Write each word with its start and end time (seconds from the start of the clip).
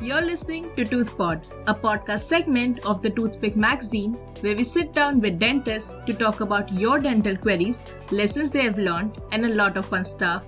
You're 0.00 0.22
listening 0.22 0.74
to 0.74 0.84
ToothPod, 0.84 1.46
a 1.68 1.74
podcast 1.74 2.20
segment 2.20 2.84
of 2.84 3.00
the 3.00 3.10
Toothpick 3.10 3.54
magazine 3.54 4.14
where 4.40 4.56
we 4.56 4.64
sit 4.64 4.92
down 4.92 5.20
with 5.20 5.38
dentists 5.38 5.96
to 6.06 6.12
talk 6.12 6.40
about 6.40 6.72
your 6.72 6.98
dental 6.98 7.36
queries, 7.36 7.94
lessons 8.10 8.50
they 8.50 8.62
have 8.62 8.76
learned, 8.76 9.22
and 9.30 9.44
a 9.46 9.54
lot 9.54 9.76
of 9.76 9.86
fun 9.86 10.02
stuff. 10.02 10.46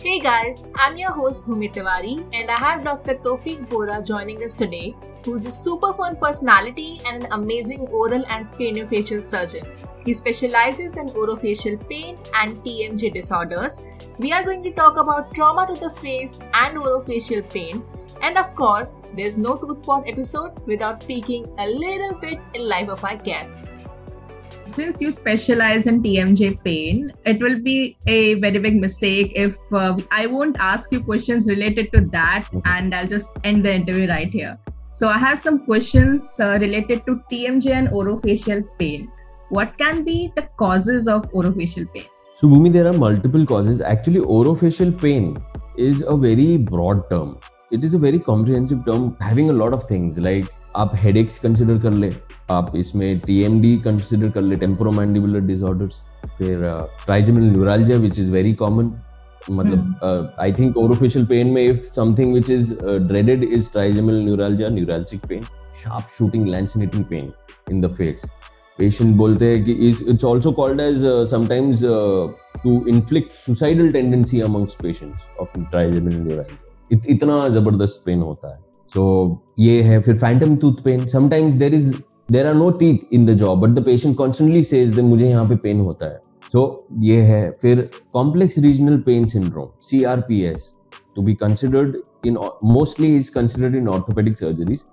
Hey 0.00 0.20
guys, 0.20 0.70
I'm 0.74 0.96
your 0.96 1.12
host 1.12 1.46
Bhumi 1.46 1.72
Tiwari, 1.72 2.24
and 2.34 2.50
I 2.50 2.56
have 2.56 2.82
Dr. 2.82 3.16
Tofik 3.16 3.68
Bora 3.68 4.02
joining 4.02 4.42
us 4.42 4.54
today, 4.54 4.96
who's 5.24 5.44
a 5.44 5.50
super 5.50 5.92
fun 5.92 6.16
personality 6.16 6.98
and 7.06 7.24
an 7.24 7.32
amazing 7.32 7.80
oral 7.88 8.24
and 8.26 8.46
craniofacial 8.46 9.20
surgeon. 9.20 9.66
He 10.06 10.14
specializes 10.14 10.96
in 10.96 11.08
orofacial 11.08 11.76
pain 11.88 12.16
and 12.34 12.56
TMJ 12.64 13.12
disorders. 13.12 13.84
We 14.18 14.32
are 14.32 14.44
going 14.44 14.62
to 14.62 14.70
talk 14.70 14.98
about 14.98 15.34
trauma 15.34 15.66
to 15.66 15.78
the 15.78 15.90
face 15.90 16.40
and 16.54 16.78
orofacial 16.78 17.48
pain 17.52 17.84
and 18.22 18.38
of 18.38 18.54
course, 18.54 19.02
there's 19.16 19.38
no 19.38 19.56
ToothPod 19.56 20.10
episode 20.10 20.66
without 20.66 21.06
peeking 21.06 21.46
a 21.58 21.66
little 21.66 22.14
bit 22.20 22.40
in 22.54 22.68
life 22.68 22.88
of 22.88 23.04
our 23.04 23.16
guests. 23.16 23.94
Since 24.64 25.00
you 25.00 25.12
specialize 25.12 25.86
in 25.86 26.02
TMJ 26.02 26.62
pain, 26.64 27.12
it 27.24 27.40
will 27.40 27.60
be 27.60 27.96
a 28.08 28.34
very 28.34 28.58
big 28.58 28.80
mistake 28.80 29.30
if 29.34 29.56
uh, 29.72 29.96
I 30.10 30.26
won't 30.26 30.56
ask 30.58 30.90
you 30.90 31.00
questions 31.00 31.48
related 31.48 31.92
to 31.92 32.00
that 32.10 32.48
and 32.64 32.92
I'll 32.92 33.06
just 33.06 33.38
end 33.44 33.64
the 33.64 33.72
interview 33.72 34.08
right 34.08 34.30
here. 34.30 34.58
So, 34.92 35.08
I 35.08 35.18
have 35.18 35.38
some 35.38 35.60
questions 35.60 36.40
uh, 36.40 36.58
related 36.58 37.04
to 37.06 37.22
TMJ 37.30 37.70
and 37.70 37.88
orofacial 37.88 38.62
pain. 38.78 39.10
What 39.50 39.78
can 39.78 40.02
be 40.04 40.30
the 40.34 40.42
causes 40.56 41.06
of 41.06 41.30
orofacial 41.32 41.92
pain? 41.94 42.06
So, 42.34 42.48
Bhumi, 42.48 42.72
there 42.72 42.88
are 42.88 42.92
multiple 42.92 43.46
causes. 43.46 43.80
Actually, 43.80 44.20
orofacial 44.20 45.00
pain 45.00 45.36
is 45.78 46.02
a 46.02 46.16
very 46.16 46.56
broad 46.56 47.08
term 47.08 47.38
it 47.70 47.84
is 47.84 47.96
a 47.96 48.00
very 48.00 48.18
comprehensive 48.26 48.78
term 48.86 49.10
having 49.22 49.50
a 49.50 49.52
lot 49.52 49.72
of 49.72 49.84
things 49.90 50.18
like 50.18 50.46
आप 50.76 50.92
had 50.94 51.18
consider 51.42 51.78
कर 51.78 51.92
ले 51.92 52.10
आप 52.50 52.72
इसमें 52.76 53.18
T 53.20 53.40
M 53.42 53.60
D 53.60 53.76
consider 53.84 54.30
कर 54.30 54.42
ले 54.42 54.56
temporomandibular 54.56 55.40
disorders 55.46 56.02
फिर 56.38 56.60
trigeminal 57.04 57.42
neuralgia 57.42 57.98
which 57.98 58.18
is 58.20 58.32
very 58.32 58.52
common 58.54 58.92
मतलब 59.50 60.34
I 60.40 60.52
think 60.52 60.76
orofacial 60.76 61.26
pain 61.26 61.52
में 61.52 61.62
if 61.64 61.82
something 61.84 62.34
which 62.34 62.50
is 62.50 62.74
dreaded 62.82 63.44
is 63.44 63.70
trigeminal 63.72 64.22
neuralgia 64.24 64.68
neuralgic 64.68 65.26
pain 65.28 65.42
sharp 65.74 66.08
shooting 66.08 66.46
lancinating 66.48 67.04
pain 67.04 67.28
in 67.70 67.80
the 67.80 67.92
face 67.94 68.30
patient 68.78 69.16
बोलते 69.16 69.46
हैं 69.46 69.64
कि 69.64 69.72
is 69.88 70.04
it's 70.04 70.24
also 70.24 70.52
called 70.52 70.80
as 70.80 71.04
sometimes 71.30 71.84
to 72.64 72.84
inflict 72.88 73.36
suicidal 73.36 73.92
tendency 73.92 74.40
amongst 74.40 74.78
patients 74.82 75.26
of 75.40 75.58
trigeminal 75.60 76.14
neuralgia 76.14 76.65
इत, 76.90 77.06
इतना 77.08 77.48
ज़बरदस्त 77.48 78.02
pen 78.06 78.22
होता 78.22 78.48
है। 78.48 78.64
So 78.90 79.28
so, 79.28 79.36
ये 79.58 79.82
है 79.82 80.00
फिर 80.02 80.16
phantom 80.18 80.56
tooth 80.56 80.82
pain 80.84 81.06
sometimes 81.08 81.54
there 81.54 81.74
is 81.74 81.94
there 82.32 82.46
are 82.46 82.54
no 82.54 82.70
teeth 82.80 83.12
in 83.12 83.26
the 83.26 83.36
jaw 83.36 83.60
but 83.60 83.78
the 83.78 83.84
patient 83.84 84.16
constantly 84.16 84.62
says 84.62 84.98
मुझे 85.00 85.28
यहाँ 85.28 85.48
पे 85.48 85.56
पेन 85.58 85.80
होता 85.80 86.06
है। 86.06 86.20
सो 86.52 86.58
so, 86.58 87.04
ये 87.04 87.20
है 87.22 87.50
फिर 87.62 87.88
complex 88.12 88.58
regional 88.58 88.98
pain 89.06 89.26
syndrome 89.26 89.68
C 89.82 90.02
R 90.04 90.20
P 90.20 90.40
S 90.44 90.72
to 91.16 91.22
be 91.22 91.34
considered 91.34 91.96
in 92.26 92.36
mostly 92.64 93.14
is 93.16 93.30
considered 93.34 93.76
in 93.76 93.88
orthopedic 93.88 94.38
surgeries 94.38 94.84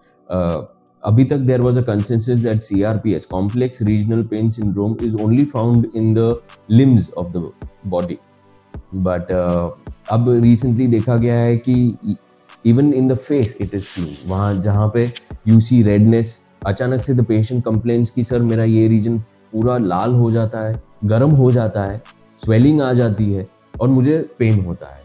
अभी 1.04 1.24
तक 1.26 1.38
there 1.48 1.62
was 1.62 1.80
a 1.80 1.82
consensus 1.84 2.40
that 2.40 2.62
C 2.64 2.82
R 2.84 2.98
P 2.98 3.14
S 3.14 3.26
complex 3.26 3.82
regional 3.84 4.24
pain 4.28 4.50
syndrome 4.50 4.96
is 5.04 5.16
only 5.24 5.46
found 5.46 5.88
in 5.96 6.14
the 6.14 6.36
limbs 6.72 7.12
of 7.18 7.28
the 7.30 7.52
body 7.88 8.18
but 8.96 9.32
अब 10.12 10.30
recently 10.44 10.88
देखा 10.88 11.16
गया 11.18 11.40
है 11.40 11.56
कि 11.58 11.96
even 12.66 12.94
in 12.94 13.08
the 13.08 13.16
face 13.16 13.58
it 13.62 13.74
is 13.74 13.84
seen 13.84 14.30
वहाँ 14.32 14.54
जहाँ 14.54 14.92
पे 14.94 15.12
you 15.48 15.60
see 15.60 15.82
redness 15.84 16.50
अचानक 16.66 17.02
से 17.02 17.14
द 17.14 17.26
पेशेंट 17.26 17.64
कंप्लेन्स 17.66 18.12
की 18.12 18.24
सर 18.24 18.42
मेरा 18.42 18.64
ये 18.64 18.88
रीजन 18.88 19.20
पूरा 19.54 19.78
लाल 19.78 20.16
हो 20.16 20.32
जाता 20.32 20.68
है 20.68 20.84
गर्म 21.06 21.32
हो 21.32 21.52
जाता 21.52 21.84
है 21.84 22.02
स्वेलिंग 22.40 22.82
आ 22.82 22.94
जाती 22.94 23.34
है 23.34 23.48
और 23.82 23.88
मुझे 23.88 24.30
पेन 24.40 24.66
होता 24.66 24.96
है। 24.96 25.04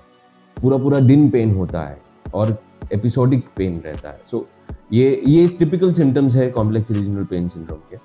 पूरा 0.57 0.79
पूरा 0.79 1.01
दिन 1.01 1.29
पेन 1.31 1.51
होता 1.51 1.81
है 1.81 2.01
और 2.35 2.61
एपिसोडिक 2.93 3.45
पेन 3.57 3.77
रहता 3.77 4.09
है। 4.09 4.21
सो 4.25 4.39
so, 4.39 4.77
ये 4.93 5.23
ये 5.27 5.49
टिपिकल 5.49 5.93
सिम्टम्स 5.93 6.37
है 6.37 6.51
कॉम्प्लेक्स 6.51 6.91
रीजनल 6.91 7.25
पेन 7.25 7.49
सिंड्रोम 7.49 7.79
के। 7.79 7.97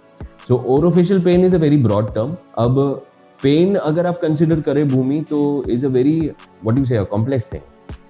So 0.47 0.55
orofacial 0.55 1.21
pain 1.23 1.45
is 1.45 1.55
a 1.55 1.59
very 1.59 1.77
broad 1.77 2.13
term 2.15 2.35
अब 2.57 3.01
पेन 3.43 3.75
अगर 3.75 4.07
आप 4.07 4.17
कंसिडर 4.17 4.61
करें 4.61 4.87
भूमि 4.87 5.21
तो 5.21 5.63
is 5.69 5.87
a 5.87 5.89
very 5.89 6.31
what 6.65 6.77
you 6.77 6.83
say 6.83 7.03
complex 7.03 7.53
thing 7.53 7.61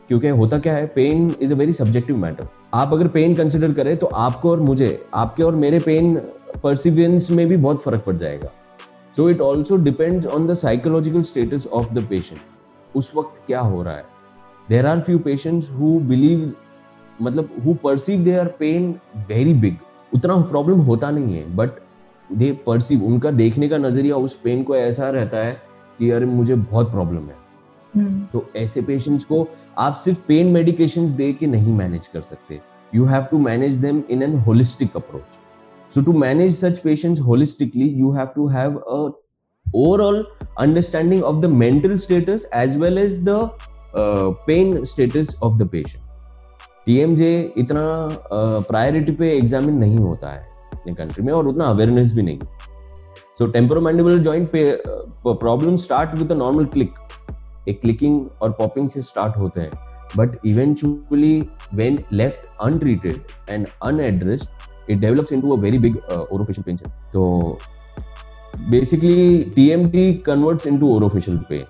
क्योंकि 0.08 0.28
होता 0.28 0.60
क्या 0.60 0.74
है 0.74 0.88
pain 0.88 1.36
is 1.42 1.54
a 1.54 1.58
very 1.58 1.72
subjective 1.72 2.18
matter 2.18 2.48
आप 2.74 2.94
अगर 2.94 3.08
पेन 3.08 3.36
कंसिडर 3.36 3.72
करें 3.72 3.98
तो 3.98 4.08
आपको 4.08 4.52
और 4.52 4.60
मुझे, 4.60 5.04
आपके 5.14 5.44
और 5.44 5.56
मेरे 5.56 5.80
पेन 5.80 6.16
परसिवियंस 6.64 7.32
में 7.32 7.48
भी 7.48 7.58
बहुत 7.58 7.84
फ़र्क 7.84 8.04
पड़ 8.04 8.16
जाएगा. 8.16 8.50
So 9.16 9.30
it 9.30 9.42
also 9.42 9.78
depends 9.78 10.26
on 10.26 10.46
the 10.46 10.54
psychological 10.54 11.22
status 11.22 11.68
of 11.74 11.94
the 11.94 12.08
patient 12.10 12.42
उस 12.96 13.16
वक्त 13.18 13.42
क्या 13.48 13.60
हो 13.60 13.84
रहा 13.84 13.94
है? 13.94 14.06
There 14.70 14.86
are 14.86 15.00
few 15.00 15.20
patients 15.20 15.74
who 15.74 16.00
believe 16.00 16.54
मतलब 17.22 17.50
who 17.66 17.74
perceive 17.74 18.24
their 18.24 18.48
pain 18.48 18.96
very 19.18 19.54
big 19.54 19.78
उतना 20.16 20.42
प्रॉब्लम 20.42 20.80
होता 20.80 21.12
नहीं 21.12 21.36
है 21.36 21.56
बट 21.56 21.70
दे 22.30 22.52
परसीव 22.66 23.04
उनका 23.06 23.32
देखने 23.32 23.70
का 23.70 23.78
नज़रिया 23.78 24.16
उस 24.18 24.36
पेन 24.40 24.64
को 24.64 24.76
ऐसा 24.76 25.10
रहता 25.10 25.46
है 25.46 25.54
कि 26.00 26.10
अरे 26.12 26.26
मुझे 26.26 26.56
बहुत 26.56 26.92
प्रॉब्लम 26.92 27.30
है। 27.30 27.36
hmm. 27.94 28.32
तो 28.34 28.46
ऐसे 28.56 28.82
पेशेंट्स 28.82 29.26
को 29.26 29.48
आप 29.80 29.94
सिर्फ़ 29.96 30.22
पेन 30.28 30.48
मेडिकेशंस 30.52 31.12
दे 31.12 31.32
के 31.34 31.48
नहीं 31.48 31.74
मैनेज 31.74 32.08
कर 32.08 32.22
सकते। 32.22 32.60
You 32.96 33.06
have 33.06 33.24
to 33.32 33.38
manage 33.40 33.78
them 33.82 34.02
in 34.10 34.24
an 34.24 34.38
holistic 34.40 34.96
approach 34.96 35.40
so 35.92 36.02
to 36.04 36.14
manage 36.20 36.56
such 36.56 36.80
patients 36.80 37.22
holistically 37.22 37.88
you 38.00 38.12
have 38.12 38.28
to 38.36 38.48
have 38.48 38.78
a 38.78 38.98
overall 39.66 40.24
understanding 40.60 41.24
of 41.24 41.38
the 41.38 41.46
mental 41.56 41.96
status 41.98 42.50
as 42.56 42.78
well 42.78 42.98
as 42.98 43.20
the 43.30 43.50
pain 44.48 44.84
status 44.84 45.38
of 45.44 45.58
the 45.58 45.70
patient 45.70 46.06
TMJ 46.86 47.34
इतना 47.58 47.84
priority 48.32 49.12
uh, 49.12 49.18
पे 49.20 49.32
examine 49.38 49.76
नहीं 49.80 49.98
होता 49.98 50.32
है। 50.32 50.52
अपने 50.74 50.94
country 50.96 51.24
में, 51.24 51.34
और 51.34 51.48
उतना 51.48 51.66
awareness 51.66 52.14
भी 52.16 52.22
नहीं। 52.22 52.40
सो 53.38 53.48
टेम्पोरोमैंडिबुलर 53.50 54.18
जॉइंट 54.20 54.50
पे 54.50 54.66
problem 55.28 55.76
start 55.84 56.18
with 56.18 56.32
normal 56.34 56.66
click 56.74 56.92
एक 57.70 57.82
क्लिकिंग 57.82 58.22
और 58.42 58.52
पॉपिंग 58.60 58.90
से 58.90 59.02
स्टार्ट 59.02 59.38
होते 59.38 59.62
हैं। 59.62 59.72
But 60.18 60.36
eventually 60.46 61.40
when 61.74 61.98
left 62.14 62.58
untreated 62.62 63.22
and 63.50 63.68
unaddressed 63.84 64.90
it 64.90 65.00
develops 65.00 65.34
into 65.34 65.56
a 65.56 65.60
very 65.60 65.78
big 65.80 65.98
orofacial 66.12 66.64
pain 66.66 66.78
तो 67.14 67.58
basically 68.70 69.38
TMT 69.56 70.14
converts 70.26 70.68
into 70.68 70.94
orofacial 70.96 71.38
pain 71.50 71.66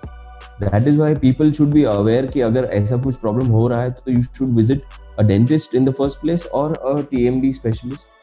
that 0.60 0.88
is 0.88 0.98
why 0.98 1.14
people 1.16 1.50
should 1.52 1.68
be 1.68 1.84
aware 1.92 2.26
कि 2.26 2.40
अगर 2.40 2.64
ऐसा 2.72 2.96
कुछ 3.02 3.16
problem 3.16 3.46
हो 3.52 3.66
रहा 3.68 3.80
है 3.82 3.90
तो 3.92 4.12
you 4.12 4.22
should 4.22 4.54
visit 4.56 4.82
a 5.18 5.24
dentist 5.24 5.74
in 5.74 5.82
the 5.84 5.92
first 5.92 6.20
place 6.20 6.46
or 6.46 6.72
a 6.72 7.02
TMD 7.02 7.52
specialist 7.54 8.14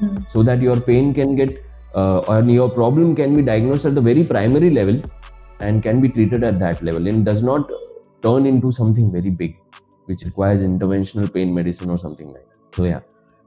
mm. 0.00 0.30
so 0.30 0.42
that 0.42 0.60
your 0.60 0.80
pain 0.80 1.12
can 1.12 1.34
get 1.36 1.70
uh, 1.94 2.18
or 2.28 2.42
your 2.44 2.68
problem 2.70 3.14
can 3.14 3.34
be 3.34 3.42
diagnosed 3.42 3.86
at 3.86 3.94
the 3.94 4.00
very 4.00 4.24
primary 4.24 4.70
level 4.70 5.00
and 5.60 5.82
can 5.82 6.00
be 6.00 6.08
treated 6.08 6.44
at 6.44 6.58
that 6.58 6.82
level 6.82 7.06
and 7.08 7.24
does 7.24 7.42
not 7.42 7.70
turn 8.22 8.46
into 8.46 8.70
something 8.70 9.10
very 9.10 9.30
big 9.30 9.56
which 10.06 10.22
requires 10.24 10.64
interventional 10.64 11.32
pain 11.32 11.52
medicine 11.52 11.90
or 11.90 11.98
something 11.98 12.28
like 12.28 12.44
that. 12.52 12.76
So, 12.76 12.84
yeah, 12.84 13.00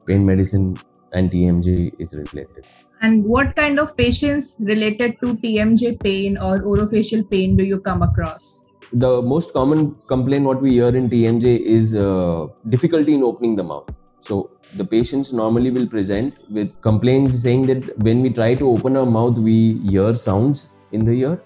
pain 0.05 0.25
medicine 0.25 0.75
and 1.13 1.31
TMJ 1.31 1.93
is 1.99 2.15
related. 2.15 2.67
And 3.01 3.23
what 3.23 3.55
kind 3.55 3.79
of 3.79 3.95
patients 3.95 4.57
related 4.59 5.17
to 5.23 5.35
TMJ 5.35 6.01
pain 6.03 6.37
or 6.37 6.57
orofacial 6.59 7.29
pain 7.29 7.55
do 7.55 7.63
you 7.63 7.79
come 7.79 8.01
across? 8.01 8.65
the 9.04 9.12
most 9.22 9.52
common 9.52 9.80
complaint 10.12 10.44
what 10.44 10.60
we 10.62 10.72
hear 10.72 10.92
in 11.00 11.06
tmj 11.14 11.46
is 11.76 11.96
uh, 11.96 12.46
difficulty 12.68 13.14
in 13.14 13.22
opening 13.22 13.54
the 13.56 13.66
mouth 13.72 13.88
so 14.20 14.36
the 14.72 14.84
patients 14.84 15.32
normally 15.32 15.70
will 15.70 15.86
present 15.86 16.36
with 16.50 16.68
complaints 16.80 17.42
saying 17.42 17.66
that 17.66 17.82
when 17.98 18.18
we 18.18 18.30
try 18.30 18.54
to 18.54 18.68
open 18.68 18.96
our 18.96 19.06
mouth, 19.06 19.36
we 19.38 19.78
hear 19.88 20.14
sounds 20.14 20.70
in 20.92 21.04
the 21.04 21.12
ear. 21.12 21.38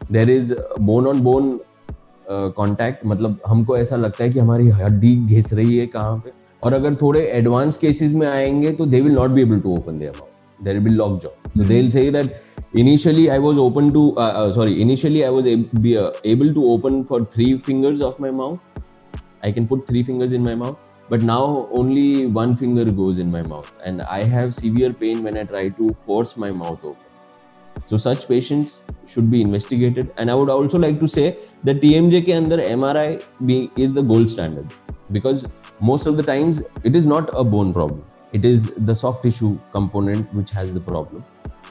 There 0.00 0.28
is 0.28 0.54
bone 0.78 1.06
on 1.06 1.22
bone 1.22 1.60
contact 2.56 3.02
uh, 3.02 3.06
मतलब 3.10 3.38
हमको 3.46 3.76
ऐसा 3.76 3.96
लगता 3.96 4.22
है 4.24 4.30
कि 4.30 4.38
हमारी 4.38 4.68
हड्डी 4.80 5.14
घिस 5.34 5.52
रही 5.54 5.76
है 5.78 5.86
कहाँ 5.94 6.18
पे 6.24 6.30
और 6.64 6.74
अगर 6.74 6.94
थोड़े 6.96 7.20
एडवांस 7.38 7.76
केसेस 7.78 8.14
में 8.14 8.26
आएंगे 8.26 8.70
तो 8.72 8.86
they 8.86 9.00
will 9.00 9.14
not 9.14 9.30
be 9.30 9.42
able 9.42 9.58
to 9.60 9.74
open 9.76 9.98
their 9.98 10.12
mouth 10.18 10.64
there 10.64 10.78
will 10.84 10.94
lock 10.96 11.18
jaw 11.22 11.30
so 11.56 11.64
they 11.64 11.74
will 11.74 11.88
say 11.90 12.10
that 12.10 12.36
initially 12.81 13.25
i 13.35 13.37
was 13.45 13.57
open 13.57 13.85
to 13.93 14.01
uh, 14.23 14.33
uh, 14.39 14.51
sorry 14.57 14.81
initially 14.81 15.21
i 15.27 15.29
was 15.37 15.45
ab- 15.53 15.85
uh, 16.03 16.11
able 16.33 16.51
to 16.57 16.63
open 16.73 17.03
for 17.11 17.19
three 17.25 17.57
fingers 17.57 18.01
of 18.01 18.19
my 18.19 18.31
mouth. 18.31 18.61
I 19.43 19.51
can 19.51 19.67
put 19.67 19.87
three 19.87 20.03
fingers 20.03 20.33
in 20.33 20.43
my 20.43 20.55
mouth 20.55 20.87
but 21.09 21.21
now 21.21 21.69
only 21.71 22.25
one 22.27 22.55
finger 22.55 22.85
goes 22.85 23.19
in 23.19 23.31
my 23.31 23.41
mouth. 23.43 23.71
And 23.85 24.01
i 24.01 24.23
have 24.23 24.53
severe 24.53 24.91
pain 24.93 25.23
when 25.23 25.37
i 25.37 25.43
try 25.43 25.69
to 25.69 25.93
force 26.05 26.35
my 26.37 26.51
mouth 26.51 26.83
open. 26.83 27.07
So 27.85 27.97
such 27.97 28.27
patients 28.27 28.83
should 29.05 29.31
be 29.31 29.41
investigated. 29.41 30.11
And 30.17 30.29
i 30.29 30.35
would 30.35 30.49
also 30.49 30.77
like 30.77 30.99
to 30.99 31.07
say 31.07 31.27
that 31.63 31.81
tmj 31.85 32.21
ke 32.27 32.35
under 32.41 32.57
mri 32.57 33.71
is 33.77 33.93
the 33.93 34.03
gold 34.03 34.29
standard. 34.29 34.73
Because 35.11 35.47
most 35.81 36.07
of 36.07 36.17
the 36.17 36.23
times 36.23 36.63
it 36.83 36.95
is 36.95 37.07
not 37.07 37.29
a 37.33 37.43
bone 37.43 37.73
problem. 37.73 38.03
It 38.33 38.45
is 38.45 38.69
the 38.77 38.93
soft 38.93 39.23
tissue 39.23 39.57
component 39.71 40.33
which 40.33 40.51
has 40.51 40.73
the 40.73 40.81
problem 40.81 41.23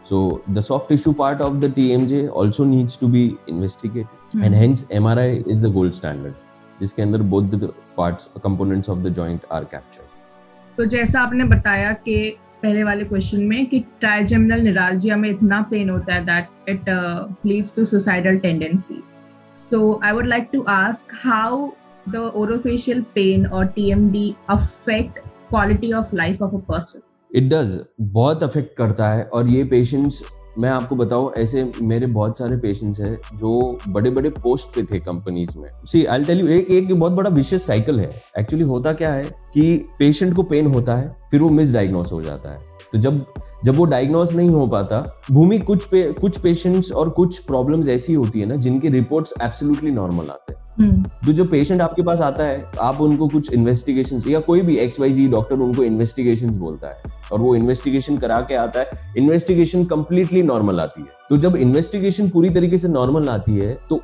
so 0.03 0.43
the 0.49 0.63
soft 0.63 0.89
tissue 0.89 1.13
part 1.13 1.41
of 1.41 1.61
the 1.61 1.69
tmj 1.69 2.31
also 2.33 2.65
needs 2.65 2.97
to 2.97 3.09
be 3.09 3.37
investigated 3.47 4.09
mm. 4.33 4.45
and 4.45 4.55
hence 4.55 4.85
mri 4.85 5.47
is 5.47 5.61
the 5.61 5.71
gold 5.71 5.95
standard 5.95 6.35
जिसके 6.81 7.03
अंदर 7.03 7.23
both 7.33 7.43
the 7.51 7.73
parts 7.97 8.31
components 8.45 8.91
of 8.91 8.99
the 8.99 9.13
joint 9.15 9.45
are 9.53 9.65
captured 9.65 10.77
तो 10.77 10.85
जैसा 10.95 11.21
आपने 11.21 11.45
बताया 11.45 11.93
कि 11.93 12.17
पहले 12.63 12.83
वाले 12.85 13.05
question 13.05 13.43
में 13.49 13.67
कि 13.67 13.81
ट्राइजेमिनल 14.01 14.61
निरालजिया 14.63 15.17
में 15.17 15.29
इतना 15.31 15.61
पेन 15.71 15.91
होता 15.91 16.15
है 16.15 16.25
that 16.25 16.69
it 16.69 16.85
leads 17.47 17.77
to 17.77 17.85
suicidal 17.85 18.37
tendency 18.39 19.03
so 19.57 19.79
I 20.05 20.13
would 20.13 20.27
like 20.27 20.49
to 20.53 20.63
ask 20.69 21.15
how 21.25 21.69
the 22.09 22.31
orofacial 22.43 23.01
pain 23.15 23.47
और 23.47 23.67
TMD 23.77 24.35
affect 24.51 25.19
quality 25.51 25.93
of 25.93 26.15
life 26.15 26.43
of 26.43 26.55
a 26.55 26.59
person 26.59 27.01
it 27.35 27.45
does 27.45 27.81
बहुत 28.01 28.43
अफेक्ट 28.43 28.77
करता 28.79 29.09
है 29.09 29.25
और 29.25 29.49
ये 29.49 29.65
पेशेंट्स 29.65 30.25
मैं 30.59 30.69
आपको 30.71 30.97
बताऊँ, 30.97 31.33
ऐसे 31.39 31.73
मेरे 31.83 32.07
बहुत 32.07 32.39
सारे 32.39 32.57
पेशेंट्स 32.57 33.01
हैं 33.01 33.17
जो 33.37 33.79
बड़े 33.89 34.11
बड़े 34.11 34.31
पोस्ट 34.31 34.75
पे 34.75 34.83
थे 34.83 34.99
कंपनीज़ 35.01 35.59
में। 35.59 35.67
सी 35.85 36.05
आई 36.05 36.25
टेल 36.25 36.41
यू 36.41 36.47
एक 36.49 36.71
एक 36.71 36.95
बहुत 36.95 37.13
बड़ा 37.13 37.31
विशेष 37.31 37.61
साइकिल 37.61 38.01
है। 38.01 38.09
एक्चुअली 38.39 38.65
होता 38.65 38.93
क्या 38.93 39.13
है 39.13 39.25
कि 39.55 39.77
पेशेंट 39.99 40.35
को 40.35 40.43
पेन 40.43 40.67
होता 40.67 40.93
है, 40.93 41.09
फिर 41.31 41.43
वो 41.43 41.49
मिस 41.49 41.75
डायग्नोस 41.75 42.13
हो 42.13 42.23
जाता 42.23 42.53
है। 42.53 42.59
तो 42.93 42.99
जब 42.99 43.25
जब 43.65 43.77
वो 43.77 43.85
डायग्नोस 43.85 44.35
नहीं 44.35 44.51
हो 44.51 44.67
पाता, 44.67 45.21
भूमि 45.33 45.59
कुछ 45.59 45.85
पे, 45.85 46.03
कुछ 46.13 46.39
पेशेंट्स 46.39 46.93
और 46.93 47.11
कुछ 47.11 47.39
प्रॉब्लम्स 47.39 47.89
ऐसी 47.89 48.15
होती 48.15 48.41
है 48.41 48.47
ना, 48.47 48.57
जिनके 48.57 48.89
रिपोर्ट्स 48.89 49.35
एब्सोल्युटली 49.43 49.91
नॉर्मल 49.91 50.29
आते 50.31 50.53
हैं। 50.53 50.56
तो 50.79 51.33
जो 51.33 51.45
पेशेंट 51.47 51.81
आपके 51.83 52.03
पास 52.03 52.21
आता 52.21 52.45
है, 52.45 52.65
आप 52.81 53.01
उनको 53.01 53.29
कुछ 53.29 53.53
इन्वेस्टिगेशन 53.53 54.23
या 54.29 54.41
कोई 54.41 54.61
भी 54.63 54.77
एक्स 54.79 55.01
वाई 55.01 55.13
जी 55.13 55.27
डॉक्टर 55.29 55.61
उनको 55.61 55.83
इन्वेस्टिगेशन 55.85 56.57
बोलता 56.59 56.89
है, 56.89 57.13
और 57.33 57.41
वो 57.41 57.55
इन्वेस्टिगेशन 57.57 58.17
करा 58.19 58.41
के 58.41 58.55
आता 58.57 58.81
है 58.81 59.13
इन्वेस्टिगेशन 59.19 59.85
कंप्लीटली 59.87 60.43
नॉर्मल 60.43 60.81
आती 60.81 61.03
है। 61.03 61.09
तो 61.31 61.37
जब 61.39 61.57
इन्वेस्टिगेशन 61.59 62.29
पूरी 62.29 62.51
तरीके 62.51 62.79
से 62.79 62.89
नॉर्मल 62.89 63.29
आती 63.29 63.59
है 63.59 63.77
तो 63.89 64.01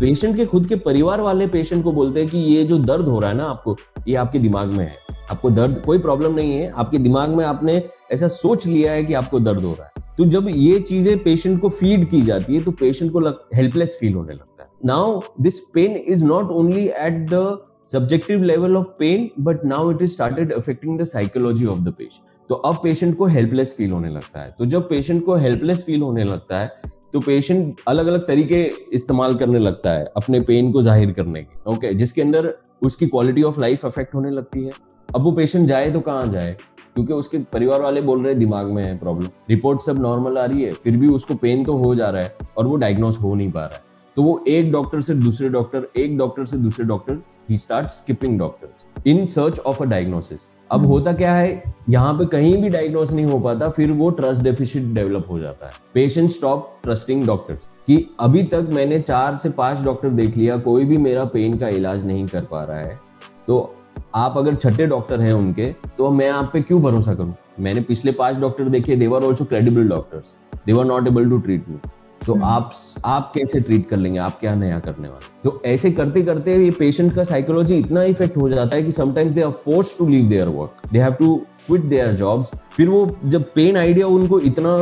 पेशेंट 0.00 0.36
के 0.36 0.44
खुद 0.46 0.66
के 0.66 0.76
परिवार 0.76 1.20
वाले 1.20 1.46
पेशेंट 1.46 1.82
को 1.84 1.92
बोलते 1.92 2.20
हैं 2.20 2.28
कि 2.28 2.38
ये 2.38 2.64
जो 2.64 2.78
दर्द 2.80 3.04
हो 3.04 3.18
रहा 3.18 3.30
है 3.30 3.36
ना 3.36 3.44
आपको, 3.44 3.76
ये 4.08 4.14
आपके 4.16 4.38
दिमाग 4.38 4.72
में 4.72 4.84
है। 4.84 4.96
आपको 5.30 5.50
दर्द, 5.50 5.82
कोई 5.86 5.98
प्रॉब्लम 5.98 6.34
नहीं 6.34 6.52
है, 6.52 6.70
आपके 6.70 6.98
दिमाग 6.98 7.36
में 7.36 7.44
आपने 7.44 7.82
ऐसा 8.12 8.26
सोच 8.28 8.66
लिया 8.66 8.92
है 8.92 9.04
कि 9.04 9.14
आपको 9.14 9.40
दर्द 9.40 9.62
हो 9.62 9.72
रहा 9.72 9.84
है। 9.84 9.93
तो 10.18 10.24
जब 10.26 10.46
ये 10.48 10.78
चीज़ें 10.80 11.22
पेशेंट 11.22 11.60
को 11.60 11.68
फ़ीड 11.68 12.08
की 12.10 12.20
जाती 12.22 12.54
है 12.54 12.62
तो 12.64 12.70
पेशेंट 12.72 13.12
को 13.12 13.20
हेल्पलेस 13.56 13.96
फील 14.00 14.14
होने 14.14 14.34
लगता 14.34 14.62
है। 14.62 14.68
Now 14.86 15.20
this 15.42 15.58
pain 15.74 15.96
is 16.08 16.24
not 16.26 16.50
only 16.52 16.86
at 16.86 17.18
the 17.30 17.62
subjective 17.84 18.42
level 18.42 18.76
of 18.76 18.86
pain 18.98 19.28
but 19.40 19.64
now 19.64 19.90
it 19.90 20.02
is 20.02 20.12
started 20.12 20.52
affecting 20.52 20.98
the 20.98 21.04
psychology 21.04 21.66
of 21.66 21.80
the 21.80 21.94
patient 21.98 22.48
तो 22.50 22.54
अब 22.54 22.78
पेशेंट 22.82 23.16
को 23.18 23.26
हेल्पलेस 23.26 23.74
फील 23.78 23.90
होने 23.90 24.08
लगता 24.08 24.40
है। 24.40 24.54
तो 24.58 24.66
जब 24.66 24.88
पेशेंट 24.88 25.24
को 25.26 25.34
हेल्पलेस 25.36 25.84
फील 25.84 26.02
होने 26.02 26.24
लगता 26.24 26.60
है 26.60 26.92
तो 27.12 27.20
पेशेंट 27.20 27.80
अलग 27.88 28.06
अलग 28.06 28.26
तरीके 28.28 28.62
इस्तेमाल 28.94 29.34
करने 29.34 29.58
लगता 29.58 29.90
है 29.90 30.04
अपने 30.16 30.40
पेन 30.42 30.70
को 30.72 30.82
ज़ाहिर 30.82 31.12
करने 31.12 31.42
के। 31.42 31.70
ओके 31.70 31.76
okay, 31.76 31.98
जिसके 31.98 32.22
अंदर 32.22 32.52
उसकी 32.82 33.06
क्वालिटी 33.06 33.42
ऑफ़ 33.42 33.60
लाइफ 33.60 33.84
अफेक्ट 33.86 34.14
होने 34.14 34.30
लगती 34.30 34.64
है। 34.64 34.72
अब 35.08 35.22
वो 35.24 35.32
पेशेंट 35.32 35.66
जाए 35.68 35.90
तो 35.92 36.00
कहाँ 36.00 36.26
जाए? 36.32 36.56
क्योंकि 36.94 37.12
उसके 37.12 37.38
परिवार 37.52 37.80
वाले 37.80 38.00
बोल 38.00 38.22
रहे 38.22 38.30
हैं 38.30 38.38
दिमाग 38.38 38.70
में 38.70 38.84
है 38.84 38.96
प्रॉब्लम 38.98 39.28
रिपोर्ट 39.50 39.80
सब 39.80 40.00
नॉर्मल 40.00 40.38
आ 40.38 40.44
रही 40.44 40.62
है 40.62 40.70
फिर 40.72 40.96
भी 40.96 41.08
उसको 41.08 41.34
पेन 41.34 41.64
तो 41.64 41.76
हो 41.76 41.94
जा 41.94 42.08
रहा 42.08 42.22
है 42.22 42.36
और 42.58 42.66
वो 42.66 42.76
डायग्नोस 42.76 43.20
हो 43.22 43.34
नहीं 43.34 43.50
पा 43.50 43.60
रहा 43.60 43.74
है। 43.74 43.82
तो 44.16 44.22
वो 44.22 44.44
एक 44.48 44.70
डॉक्टर 44.72 45.00
से 45.00 45.14
दूसरे 45.14 45.48
डॉक्टर 45.48 45.86
एक 45.96 46.16
डॉक्टर 46.18 46.44
से 46.44 46.58
दूसरे 46.58 46.86
doctor 46.86 47.18
he 47.50 47.56
start 47.56 47.86
skipping 47.86 48.38
doctor 48.38 49.02
in 49.06 49.26
search 49.26 49.60
of 49.60 49.82
a 49.82 49.86
diagnosis 49.86 50.50
अब 50.70 50.80
hmm. 50.80 50.90
होता 50.90 51.12
क्या 51.12 51.34
है 51.34 51.74
यहाँ 51.90 52.14
पे 52.14 52.26
कहीं 52.26 52.56
भी 52.62 52.68
डायग्नोस 52.68 53.12
नहीं 53.12 53.26
हो 53.26 53.38
पाता 53.38 53.68
फिर 53.68 53.92
वो 53.92 54.10
ट्रस्ट 54.10 54.44
डेफिशिट 54.44 54.82
डेवलप 54.84 55.26
हो 55.30 55.38
जाता 55.38 55.66
है। 55.66 55.72
पेशेंट 55.94 56.28
स्टॉप 56.30 56.80
ट्रस्टिंग 56.82 57.24
डॉक्टर 57.26 57.54
कि 57.86 58.14
अभी 58.20 58.42
तक 58.42 58.68
मैंने 58.72 59.00
चार 59.00 59.36
से 59.36 59.50
पाँच 59.50 59.82
डॉक्टर 59.82 60.10
देख 60.10 60.36
लिया 60.36 60.56
कोई 60.58 60.84
भी 60.84 60.96
मेरा 60.96 61.24
पेन 61.24 61.58
का 61.58 61.68
इलाज 61.68 62.04
नहीं 62.04 62.26
कर 62.26 62.44
पा 62.44 62.62
रहा 62.62 62.78
है। 62.78 63.00
तो 63.46 63.74
आप 64.14 64.36
अगर 64.38 64.54
छठे 64.54 64.86
डॉक्टर 64.86 65.20
हैं 65.20 65.32
उनके 65.32 65.64
तो 65.98 66.10
मैं 66.10 66.28
आप 66.30 66.50
पे 66.52 66.60
क्यों 66.60 66.80
भरोसा 66.82 67.14
करूँ? 67.14 67.32
मैंने 67.60 67.80
पिछले 67.80 68.12
पाँच 68.12 68.36
डॉक्टर 68.36 68.68
देखे 68.68 68.96
they were 68.96 69.24
also 69.24 69.44
credible 69.44 69.88
doctors 69.88 70.38
they were 70.66 70.84
not 70.84 71.08
able 71.08 71.28
to 71.28 71.38
treat 71.38 71.68
me 71.68 71.78
तो 72.26 72.32
हम्म। 72.32 72.44
आप 72.44 72.70
आप 73.04 73.32
कैसे 73.34 73.60
ट्रीट 73.60 73.88
कर 73.88 73.96
लेंगे? 73.96 74.18
आप 74.18 74.38
क्या 74.40 74.54
नया 74.54 74.78
करने 74.80 75.08
वाले? 75.08 75.26
तो 75.42 75.58
ऐसे 75.66 75.90
करते 75.90 76.22
करते 76.22 76.54
ये 76.64 76.70
पेशेंट 76.78 77.14
का 77.14 77.22
साइकोलॉजी 77.24 77.76
इतना 77.78 78.02
इफ़ेक्ट 78.04 78.36
हो 78.36 78.48
जाता 78.48 78.76
है 78.76 78.82
कि 78.82 78.90
sometimes 78.90 79.32
they 79.34 79.42
are 79.42 79.50
force 79.64 79.98
to 79.98 80.08
leave 80.08 80.28
their 80.28 80.48
work 80.50 80.88
they 80.92 80.98
have 80.98 81.12
to 81.14 81.36
quit 81.66 81.84
their 81.88 82.14
jobs 82.14 82.54
फिर 82.76 82.88
वो 82.88 83.06
जब 83.26 83.52
पेन 83.54 83.76
आइडिया 83.76 84.06
उनको 84.06 84.40
इतना 84.52 84.76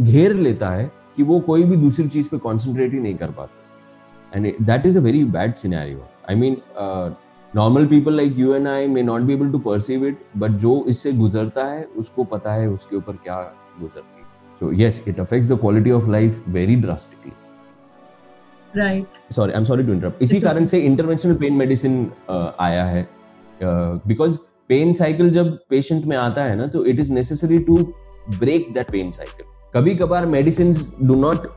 घेर 0.00 0.34
लेता 0.34 0.70
है 0.70 0.90
कि 1.16 1.22
वो 1.22 1.40
कोई 1.46 1.64
भी 1.64 1.76
दूसरी 1.76 2.08
चीज़ 2.08 2.30
पे 2.30 2.38
कॉन्सेंट्रेट 2.38 2.92
ही 2.92 2.98
नहीं 2.98 3.14
कर 3.14 3.30
पाते। 3.38 4.36
And 4.36 4.66
that 4.66 4.86
is 4.86 4.98
a 4.98 5.02
very 5.02 5.24
bad 5.36 5.54
scenario 5.54 6.06
I 6.30 6.36
mean 6.36 6.60
normal 7.54 7.86
people 7.86 8.16
like 8.16 8.38
you 8.38 8.54
and 8.54 8.68
I 8.68 8.86
may 8.88 9.02
not 9.02 9.22
be 9.22 9.32
able 9.32 9.50
to 9.52 9.58
perceive 9.66 10.06
it 10.06 10.22
but 10.36 10.56
जो 10.58 10.84
इससे 10.88 11.12
गुजरता 11.14 11.64
है 11.66 11.84
उसको 11.98 12.24
पता 12.34 12.54
है 12.54 12.68
उसके 12.68 12.96
ऊपर 12.96 13.16
क्या 13.24 13.40
गुजरता 13.80 14.12
है 14.12 14.18
So 14.60 14.70
yes, 14.70 15.06
it 15.06 15.18
affects 15.18 15.48
the 15.48 15.56
quality 15.56 15.90
of 15.90 16.08
life 16.08 16.34
very 16.48 16.76
drastically. 16.76 17.32
Right. 18.74 19.06
Sorry, 19.28 19.54
I'm 19.54 19.64
sorry 19.64 19.84
to 19.84 19.92
interrupt. 19.92 20.22
इसी 20.22 20.38
कारण 20.40 20.64
से 20.64 20.78
इंटरवेंशनल 20.80 21.34
पेन 21.34 21.54
मेडिसिन 21.54 22.00
आया 22.60 22.84
है 22.84 23.06
बिकॉज़ 23.60 24.38
पेन 24.70 24.92
साइकिल 24.92 25.30
जब 25.30 25.56
पेशेंट 25.70 26.04
में 26.04 26.16
आता 26.16 26.44
है 26.44 26.56
ना 26.56 26.66
तो 26.66 26.84
it 26.84 27.00
is 27.00 27.12
necessary 27.14 27.58
to 27.68 27.76
break 28.30 28.72
that 28.74 28.90
pain 28.90 29.10
cycle 29.10 29.46
कभी 29.74 29.94
कभार 29.94 30.26
medicine 30.26 30.72
do 31.06 31.14
not 31.20 31.48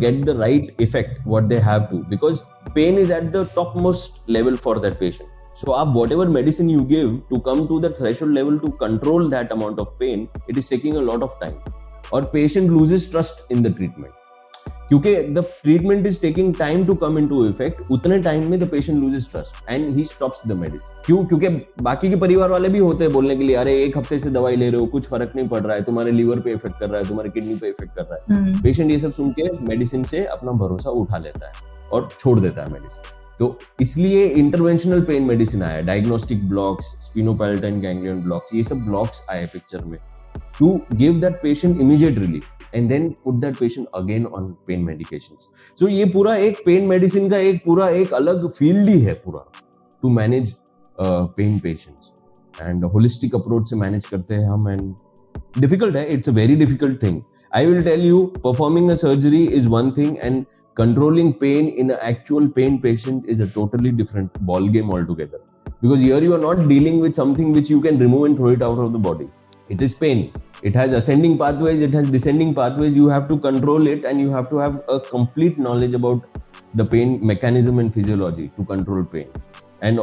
get 0.00 0.24
the 0.24 0.36
right 0.40 0.80
effect 0.80 1.20
what 1.26 1.44
they 1.44 1.58
have 1.64 1.88
to 1.90 1.98
because 2.10 2.42
pain 2.76 2.98
is 2.98 3.12
at 3.12 3.32
the 3.32 3.48
top 3.54 3.74
most 3.82 4.30
level 4.30 4.56
for 4.66 4.78
that 4.78 4.98
patient 5.00 5.34
So, 5.58 5.72
आप 5.72 5.94
whatever 5.96 6.24
medicine 6.32 6.70
you 6.70 6.80
give 6.88 7.12
to 7.28 7.38
come 7.44 7.60
to 7.68 7.76
the 7.82 7.90
threshold 7.90 8.32
level 8.38 8.56
to 8.64 8.70
control 8.80 9.30
that 9.30 9.52
amount 9.54 9.78
of 9.84 9.92
pain, 10.00 10.26
it 10.50 10.58
is 10.62 10.66
taking 10.68 10.98
a 11.02 11.04
lot 11.04 11.22
of 11.26 11.36
time. 11.42 11.54
और 12.14 12.24
patient 12.32 12.70
loses 12.70 13.10
trust 13.10 13.52
in 13.52 13.62
the 13.62 13.72
treatment 13.76 14.12
क्योंकि 14.88 15.14
the 15.34 15.44
treatment 15.62 16.06
is 16.06 16.20
taking 16.22 16.54
time 16.54 16.84
to 16.86 16.94
come 16.94 17.18
in 17.18 17.28
to 17.28 17.44
effect 17.46 17.90
उतने 17.92 18.18
time 18.22 18.50
में 18.50 18.58
the 18.60 18.68
patient 18.70 18.98
loses 19.00 19.28
trust 19.32 19.70
and 19.70 19.92
he 19.94 20.04
stops 20.04 20.46
the 20.48 20.52
medicine 20.52 21.00
क्यों? 21.06 21.24
क्योंकि 21.26 21.48
बाकी 21.82 22.10
के 22.10 22.16
परिवार 22.16 22.50
वाले 22.50 22.68
भी 22.68 22.78
होते 22.78 23.04
हैं 23.04 23.12
बोलने 23.12 23.36
के 23.36 23.44
लिए 23.44 23.56
अरे 23.56 23.82
एक 23.84 23.96
हफ़्ते 23.98 24.18
से 24.18 24.30
दवाई 24.30 24.56
ले 24.56 24.70
रहे 24.70 24.80
हो 24.80 24.86
कुछ 24.86 25.08
फ़र्क 25.10 25.32
नहीं 25.36 25.48
पड़ 25.48 25.62
रहा 25.62 25.76
है 25.76 25.84
तुम्हारे 25.84 26.10
लीवर 26.10 26.40
पे 26.40 26.52
इफ़ेक्ट 26.52 26.78
कर 26.80 26.90
रहा 26.90 27.00
है 27.00 27.08
तुम्हारे 27.08 27.30
किडनी 27.30 27.54
पे 27.54 27.68
इफ़ेक्ट 27.68 27.96
कर 27.96 28.04
रहा 28.04 28.36
है. 28.36 28.52
पेशेंट 28.62 28.84
हम्म। 28.84 28.90
ये 28.90 28.98
सब 28.98 29.10
सुन 29.12 29.30
के 29.30 29.50
मेडिसिन 29.68 30.04
से 30.12 30.24
अपना 30.36 30.52
भरोसा 30.64 30.90
उठा 30.90 31.18
लेता 31.18 31.46
है। 31.46 31.75
और 31.92 32.08
छोड़ 32.18 32.38
देता 32.40 32.62
है 32.62 32.72
मेडिसिन 32.72 33.14
तो 33.38 33.56
इसलिए 33.80 34.26
इंटरवेंशनल 34.34 35.00
पेन 35.04 35.22
मेडिसिन 35.22 35.62
आया 35.62 35.80
diagnostic 35.84 36.48
blocks 36.48 36.86
sphenopalatine 37.00 37.80
ganglion 37.80 38.22
blocks 38.22 38.54
ये 38.54 38.62
सब 38.62 38.84
ब्लॉक्स 38.84 39.26
आए 39.30 39.46
पिक्चर 39.52 39.84
में 39.84 39.98
to 40.58 40.68
give 40.96 41.20
that 41.20 41.42
patient 41.42 41.80
immediate 41.80 42.18
relief 42.18 42.52
and 42.74 42.88
then 42.88 43.08
put 43.24 43.34
that 43.34 43.56
patient 43.56 43.86
again 43.94 44.24
on 44.26 44.46
pain 44.66 44.84
medication 44.86 45.36
so 45.78 45.88
ये 45.88 46.04
पूरा 46.12 46.34
एक 46.36 46.58
पेन 46.64 46.86
मेडिसिन 46.86 47.28
का 47.30 47.36
एक 47.40 47.62
पूरा 47.66 47.88
एक 48.00 48.12
अलग 48.14 48.48
फ़ील्ड 48.48 48.88
ही 48.88 48.98
है 49.00 49.14
पूरा 49.24 49.44
to 50.02 50.08
manage 50.10 50.54
pain 50.98 51.58
patients 51.58 52.12
and 52.54 52.84
holistic 52.94 53.34
approach 53.34 53.68
से 53.70 53.76
मैनेज 53.76 54.06
करते 54.06 54.34
हैं 54.34 54.48
हम 54.48 54.68
एंड 54.68 54.94
डिफ़िकल्ट 55.58 55.96
है 55.96 56.06
it's 56.14 56.28
a 56.28 56.32
very 56.32 56.56
difficult 56.56 57.02
thing 57.02 57.20
I 57.52 57.66
will 57.66 57.82
tell 57.84 58.04
you 58.06 58.24
performing 58.44 58.90
a 58.90 58.94
surgery 59.04 59.44
is 59.46 59.68
one 59.68 59.90
thing 59.96 60.16
and 60.18 60.44
controlling 60.75 61.33
pain 61.33 61.69
in 61.69 61.91
an 61.91 61.97
actual 62.01 62.49
pain 62.49 62.81
patient 62.81 63.25
is 63.27 63.39
a 63.39 63.47
totally 63.47 63.91
different 63.91 64.33
ball 64.45 64.67
game 64.67 64.89
altogether 64.91 65.39
because 65.81 66.01
here 66.01 66.21
you 66.23 66.33
are 66.33 66.43
not 66.47 66.67
dealing 66.67 66.99
with 66.99 67.13
something 67.13 67.51
which 67.51 67.69
you 67.69 67.81
can 67.81 67.99
remove 67.99 68.25
and 68.25 68.37
throw 68.37 68.51
it 68.57 68.61
out 68.61 68.79
of 68.79 68.93
the 68.93 68.99
body 69.09 69.27
it 69.69 69.81
is 69.81 69.95
pain 69.95 70.31
it 70.63 70.75
has 70.75 70.93
ascending 70.93 71.37
pathways 71.37 71.81
it 71.81 71.93
has 71.93 72.09
descending 72.09 72.53
pathways 72.53 72.95
you 72.95 73.07
have 73.09 73.27
to 73.27 73.37
control 73.37 73.87
it 73.87 74.05
and 74.05 74.21
you 74.21 74.29
have 74.31 74.49
to 74.49 74.57
have 74.57 74.81
a 74.89 74.99
complete 74.99 75.57
knowledge 75.57 75.93
about 75.93 76.39
the 76.73 76.85
pain 76.85 77.19
mechanism 77.25 77.79
and 77.79 77.93
physiology 77.93 78.49
to 78.57 78.65
control 78.65 79.03
pain 79.03 79.27
and 79.81 79.99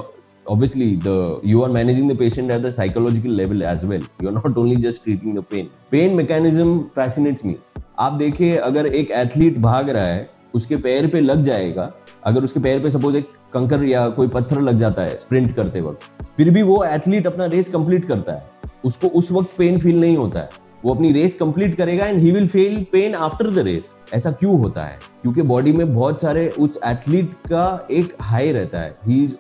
obviously 0.49 0.97
the 0.97 1.41
you 1.43 1.63
are 1.63 1.69
managing 1.69 2.09
the 2.09 2.15
patient 2.15 2.51
at 2.51 2.63
the 2.63 2.71
psychological 2.71 3.31
level 3.31 3.65
as 3.65 3.87
well 3.87 4.05
you 4.21 4.29
are 4.29 4.37
not 4.43 4.59
only 4.59 4.77
just 4.77 5.05
treating 5.05 5.35
the 5.35 5.43
pain 5.43 5.71
pain 5.91 6.17
mechanism 6.23 6.79
fascinates 7.01 7.45
me 7.51 7.57
आप 8.01 8.13
देखिए 8.19 8.57
अगर 8.65 8.87
एक 8.87 9.11
athlete 9.21 9.57
भाग 9.61 9.89
रहा 9.95 10.07
है 10.07 10.29
उसके 10.54 10.76
पैर 10.76 11.08
पे 11.08 11.20
लग 11.20 11.42
जाएगा 11.42 11.88
अगर 12.26 12.44
उसके 12.44 12.60
पैर 12.60 12.80
पे 12.80 12.90
सपोज़ 12.90 13.18
एक 13.18 13.30
कंकर 13.54 13.84
या 13.84 14.08
कोई 14.10 14.28
पत्थर 14.28 14.62
लग 14.62 14.78
जाता 14.78 15.02
है 15.02 15.18
स्प्रिंट 15.18 15.56
करते 15.56 15.80
वक्त 15.80 16.26
फिर 16.38 16.50
भी 16.50 16.62
वो 16.62 16.84
एथलीट 16.86 17.28
अपना 17.28 17.46
रेस 17.46 17.72
कंप्लीट 17.74 18.08
करता 18.08 18.34
है। 18.34 18.44
उसको 18.86 19.08
उस 19.08 19.32
वक्त 19.32 19.56
पेन 19.58 19.80
फील 19.80 20.00
नहीं 20.00 20.16
होता 20.18 20.40
है। 20.40 20.50
वो 20.86 20.94
अपनी 20.94 21.12
रेस 21.12 21.36
कंप्लीट 21.40 21.76
करेगा 21.78 22.06
and 22.06 22.20
he 22.22 22.32
will 22.32 22.48
feel 22.48 22.84
pain 22.92 23.16
after 23.16 23.50
the 23.50 23.60
race 23.60 23.98
ऐसा 24.14 24.32
क्यों 24.32 24.58
होता 24.60 24.82
है? 24.82 24.98
क्योंकि 25.22 25.42
बॉडी 25.42 25.72
में 25.72 25.94
बहुत 25.94 26.22
सारे 26.22 26.48
उस 26.60 26.80
एथलीट 26.86 27.34
का 27.48 27.88
एक 27.92 28.16
हाई 28.22 28.52
रहता 28.52 28.80
है। 28.80 28.94
He 29.08 29.24
is 29.24 29.36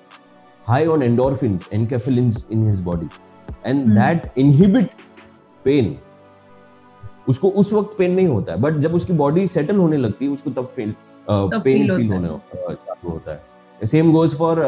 high 0.67 0.86
on 0.86 1.03
endorphins 1.03 1.70
enkephalins 1.74 2.46
in 2.51 2.67
his 2.67 2.79
body 2.82 3.10
and 3.65 3.88
that 3.89 4.32
inhibit 4.38 4.89
pain 5.65 5.96
उसको 7.27 7.50
उस 7.60 7.74
वक्त 7.74 7.98
पेन 7.98 8.13
नहीं 8.13 8.27
होता 8.27 8.53
है 8.53 8.62
बट 8.62 8.77
जब 8.80 8.94
उसकी 8.94 9.13
बॉडी 9.15 9.46
सेटल 9.48 9.77
होने 9.77 9.98
लगती 9.98 10.25
है 10.25 10.32
उसको 10.32 10.51
तब 10.51 10.68
फील 10.75 10.94
पेन 11.30 11.96
फील 11.96 12.12
होने 12.12 12.27
चालू 12.27 13.10
होता 13.10 13.32
है। 13.32 13.42
Same 13.82 14.12
goes 14.12 14.36
for 14.39 14.62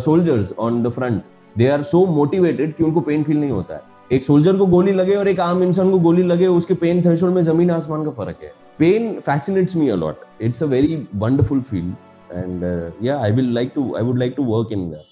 soldiers 0.00 0.54
on 0.58 0.82
the 0.82 0.88
front 0.92 1.22
they 1.56 1.68
are 1.68 1.82
so 1.84 2.04
motivated 2.06 2.74
कि 2.76 2.84
उनको 2.84 3.00
पेन 3.00 3.22
फील 3.24 3.38
नहीं 3.38 3.50
होता 3.50 3.74
है। 3.74 3.80
एक 4.12 4.24
सोल्जर 4.24 4.56
को 4.56 4.66
गोली 4.66 4.92
लगे 4.92 5.14
और 5.16 5.28
एक 5.28 5.40
आम 5.40 5.62
इंसान 5.62 5.90
को 5.90 5.98
गोली 6.00 6.22
लगे 6.22 6.46
उसके 6.48 6.74
पेन 6.80 7.02
थ्रेशोल्ड 7.02 7.34
में 7.34 7.40
ज़मीन 7.42 7.70
आसमान 7.70 8.04
का 8.04 8.10
फ़र्क 8.12 8.42
है। 8.42 8.52
Pain 8.78 9.12
fascinates 9.20 9.76
me 9.76 9.88
a lot 9.88 10.24
it's 10.42 10.62
a 10.62 10.66
very 10.66 10.96
wonderful 11.16 11.60
feel 11.62 11.92
and 12.32 12.64
yeah 13.02 13.18
I 13.18 13.30
will 13.32 13.52
like 13.54 13.72
to 13.74 13.94
I 13.96 14.02
would 14.02 14.18
like 14.18 14.34
to 14.36 14.44
work 14.44 14.72
in 14.72 14.90
that 14.90 15.06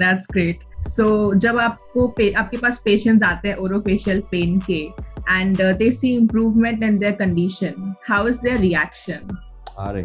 that's 0.00 0.28
great 0.32 0.58
so 0.86 1.34
जब 1.34 1.58
आपको 1.58 2.06
आपके 2.38 2.56
पास 2.56 2.82
पेशेंट्स 2.84 3.22
आते 3.22 3.48
हैं 3.48 3.56
ओरोफेशियल 3.56 4.20
पेन 4.30 4.58
के 4.70 4.82
and 5.30 5.62
they 5.78 5.90
see 5.92 6.10
improvement 6.10 6.82
in 6.84 6.98
their 6.98 7.12
condition 7.12 7.94
how 8.08 8.28
is 8.28 8.40
their 8.42 8.56
reaction 8.56 9.36
अरे 9.78 10.02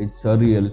it's 0.00 0.22
surreal 0.22 0.72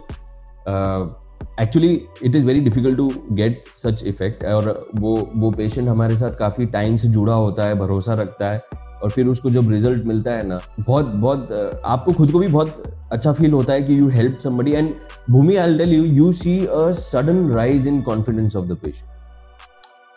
actually 1.62 1.93
it 2.24 2.36
is 2.36 2.46
very 2.46 2.60
difficult 2.60 2.98
to 2.98 3.12
get 3.31 3.63
such 3.63 4.03
effect 4.08 4.43
और 4.46 4.89
वो 4.96 5.31
वो 5.38 5.51
पेशेंट 5.51 5.89
हमारे 5.89 6.15
साथ 6.15 6.31
काफ़ी 6.31 6.65
टाइम 6.65 6.96
से 6.96 7.08
जुड़ा 7.08 7.34
होता 7.34 7.65
है, 7.65 7.75
भरोसा 7.75 8.13
रखता 8.13 8.51
है 8.51 8.63
और 9.03 9.10
फिर 9.10 9.27
उसको 9.27 9.50
जब 9.50 9.70
रिज़ल्ट 9.72 10.05
मिलता 10.05 10.31
है 10.31 10.48
ना 10.48 10.60
बहुत 10.79 11.05
बहुत 11.17 11.81
आपको 11.86 12.13
खुद 12.13 12.31
को 12.31 12.39
भी 12.39 12.48
बहुत 12.48 12.84
अच्छा 13.12 13.34
फील 13.34 13.53
होता 13.53 13.74
है 13.74 13.81
कि 13.81 14.00
you 14.00 14.08
help 14.10 14.38
somebody 14.39 14.72
and 14.72 14.93
Bhumi 15.31 15.55
I 15.55 15.77
tell 15.77 15.93
you 15.93 16.03
you 16.03 16.31
see 16.41 16.58
a 16.65 16.89
sudden 17.00 17.51
rise 17.53 17.88
in 17.88 18.01
confidence 18.01 18.55
of 18.55 18.67
the 18.67 18.77
patient 18.84 19.10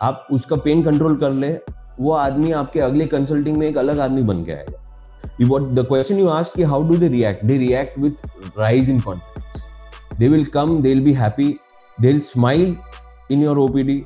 आप 0.03 0.27
उसका 0.33 0.57
पेन 0.65 0.83
कंट्रोल 0.85 1.17
कर 1.17 1.33
ले 1.33 1.53
वो 2.01 2.13
आदमी 2.13 2.53
आपके 2.53 2.81
अगले 2.81 3.07
कंसल्टिंग 3.07 3.57
में 3.57 3.67
एक 3.67 3.79
अलग 3.79 3.99
आदमी 3.99 4.23
बन 4.23 4.45
के 4.45 4.53
आएगा। 4.53 4.81
You 5.39 5.47
what 5.51 5.65
the 5.77 5.83
question 5.87 6.19
you 6.19 6.27
ask 6.33 6.59
how 6.71 6.79
do 6.89 6.97
they 6.97 7.09
react? 7.13 7.41
They 7.51 7.55
react 7.61 7.95
with 8.03 8.21
rise 8.57 8.89
in 8.91 8.99
confidence. 9.07 9.63
They 10.19 10.29
will 10.35 10.45
come 10.57 10.75
they'll 10.83 11.03
be 11.07 11.15
happy 11.21 11.47
they'll 11.99 12.21
smile 12.27 12.67
in 13.37 13.41
your 13.47 13.55
opd 13.63 13.97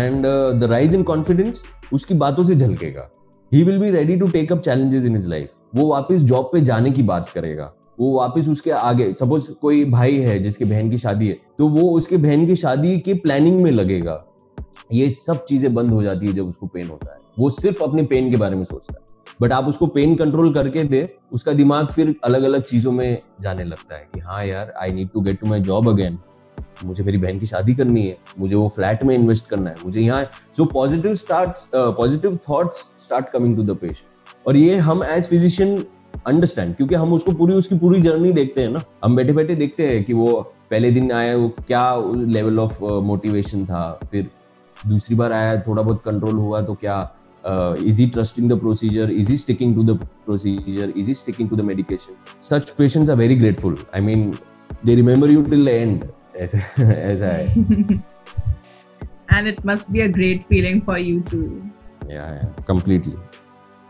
and 0.00 0.26
uh, 0.30 0.50
the 0.62 0.68
rise 0.72 0.96
in 0.98 1.06
confidence 1.12 1.62
उसकी 1.92 2.14
बातों 2.24 2.42
से 2.44 2.54
झलकेगा। 2.56 3.08
He 3.52 3.62
will 3.64 3.78
be 3.78 3.90
ready 3.90 4.16
to 4.16 4.26
take 4.26 4.52
up 4.52 4.60
challenges 4.60 5.04
in 5.04 5.16
his 5.16 5.26
life 5.26 5.50
वो 5.74 5.86
वापस 5.86 6.22
job 6.22 6.48
पे 6.52 6.60
जाने 6.60 6.90
की 6.90 7.02
बात 7.02 7.28
करेगा। 7.28 7.72
वो 8.00 8.10
वापस 8.12 8.48
उसके 8.48 8.70
आगे 8.70 9.12
सपोज़ 9.14 9.50
कोई 9.52 9.84
भाई 9.84 10.16
है 10.16 10.38
जिसके 10.38 10.64
बहन 10.64 10.90
की 10.90 10.96
शादी 10.96 11.28
है 11.28 11.36
तो 11.58 11.68
वो 11.68 11.90
उसके 11.90 12.16
बहन 12.16 12.46
की 12.46 12.56
शादी 12.56 12.98
के 13.00 13.14
प्लानिंग 13.16 13.62
में 13.62 13.70
लगेगा। 13.70 14.18
ये 14.92 15.08
सब 15.10 15.44
चीज़ें 15.44 15.72
बंद 15.74 15.90
हो 15.90 16.02
जाती 16.02 16.26
है 16.26 16.32
जब 16.32 16.48
उसको 16.48 16.66
पेन 16.66 16.88
होता 16.88 17.12
है। 17.12 17.18
वो 17.38 17.50
सिर्फ़ 17.50 17.82
अपने 17.84 18.02
पेन 18.04 18.30
के 18.30 18.36
बारे 18.36 18.56
में 18.56 18.64
सोचता 18.64 18.94
है। 18.94 19.06
बट 19.40 19.52
आप 19.52 19.66
उसको 19.68 19.86
पेन 19.86 20.14
कंट्रोल 20.16 20.52
करके 20.54 20.84
दे, 20.84 21.08
उसका 21.32 21.52
दिमाग 21.52 21.86
फिर 21.86 22.14
अलग 22.24 22.42
अलग 22.42 22.62
चीज़ों 22.62 22.92
में 22.92 23.18
जाने 23.40 23.64
लगता 23.64 23.98
है 23.98 24.08
कि 24.14 24.20
हाँ 24.20 24.44
यार 24.44 24.72
I 24.80 24.92
need 24.92 25.10
to 25.10 25.20
get 25.20 25.40
to 25.40 25.46
my 25.46 25.60
job 25.62 25.88
again 25.88 26.18
मुझे 26.84 27.04
मेरी 27.04 27.18
बहन 27.18 27.38
की 27.38 27.46
शादी 27.46 27.74
करनी 27.74 28.06
है, 28.06 28.16
मुझे 28.38 28.54
वो 28.56 28.68
फ्लैट 28.74 29.04
में 29.04 29.14
इन्वेस्ट 29.14 29.48
करना 29.48 29.70
है, 29.70 29.76
मुझे 29.84 30.00
यहाँ 30.00 30.24
जो 30.56 30.64
positive 30.72 31.14
start 31.16 31.68
positive 31.74 32.38
thoughts 32.48 32.80
start 32.98 33.28
coming 33.32 33.56
to 33.56 33.62
the 33.64 33.76
patient 33.76 34.46
और 34.46 34.56
ये 34.56 34.76
हम 34.80 35.02
एज 35.04 35.28
फिजिशियन 35.30 35.76
अंडरस्टैंड 36.26 36.74
क्योंकि 36.76 36.94
हम 36.94 37.12
उसको 37.12 37.32
पूरी, 37.32 37.54
उसकी 37.54 37.76
पूरी 37.78 38.00
जर्नी 38.02 38.32
देखते 38.32 38.62
हैं 38.62 38.68
ना। 38.70 38.82
हम 39.04 39.14
बैठे 39.16 39.32
बैठे 39.32 39.54
देखते 39.54 39.86
हैं 39.88 40.02
कि 40.04 40.12
वो 40.14 40.40
पहले 40.70 40.90
दिन 40.90 41.12
आया, 41.12 41.36
वो 41.36 41.48
क्या 41.66 41.94
लेवल 42.16 42.58
ऑफ़ 42.60 42.82
मोटिवेशन 42.82 43.64
था, 43.64 43.98
फिर 44.10 44.28
दूसरी 44.76 45.16
बार 45.16 45.32
आया, 45.32 45.60
थोड़ा 45.60 45.82
बहुत 45.82 46.02
कंट्रोल 46.04 46.34
हुआ 46.36 46.62
तो 46.62 46.74
क्या 46.74 46.98
is 47.80 48.00
he 48.00 48.06
trusting 48.10 48.50
the 48.50 48.58
procedure 48.60 49.10
is 49.12 49.30
he 49.30 49.36
sticking 49.36 49.74
to 49.74 49.82
the 49.84 49.98
procedure 50.24 50.92
is 50.96 51.06
he 51.06 51.14
sticking 51.14 51.48
to 51.50 51.56
the 51.56 51.60
medication 51.64 52.40
such 52.42 52.70
patients 52.78 53.10
are 53.10 53.16
very 53.16 53.36
grateful 53.36 53.76
I 53.94 54.00
mean 54.00 54.30
they 54.86 54.94
remember 54.94 55.30
you 55.30 55.42
till 55.42 55.64
the 55.64 55.68
end 55.68 56.04
as, 56.78 57.22
I. 57.22 57.50
and 59.30 59.48
it 59.48 59.64
must 59.64 59.92
be 59.92 60.02
a 60.02 60.08
great 60.08 60.46
feeling 60.48 60.82
for 60.82 60.98
you 60.98 61.20
too. 61.22 61.62
Yeah, 62.08 62.36
yeah, 62.36 62.52
completely. 62.64 63.16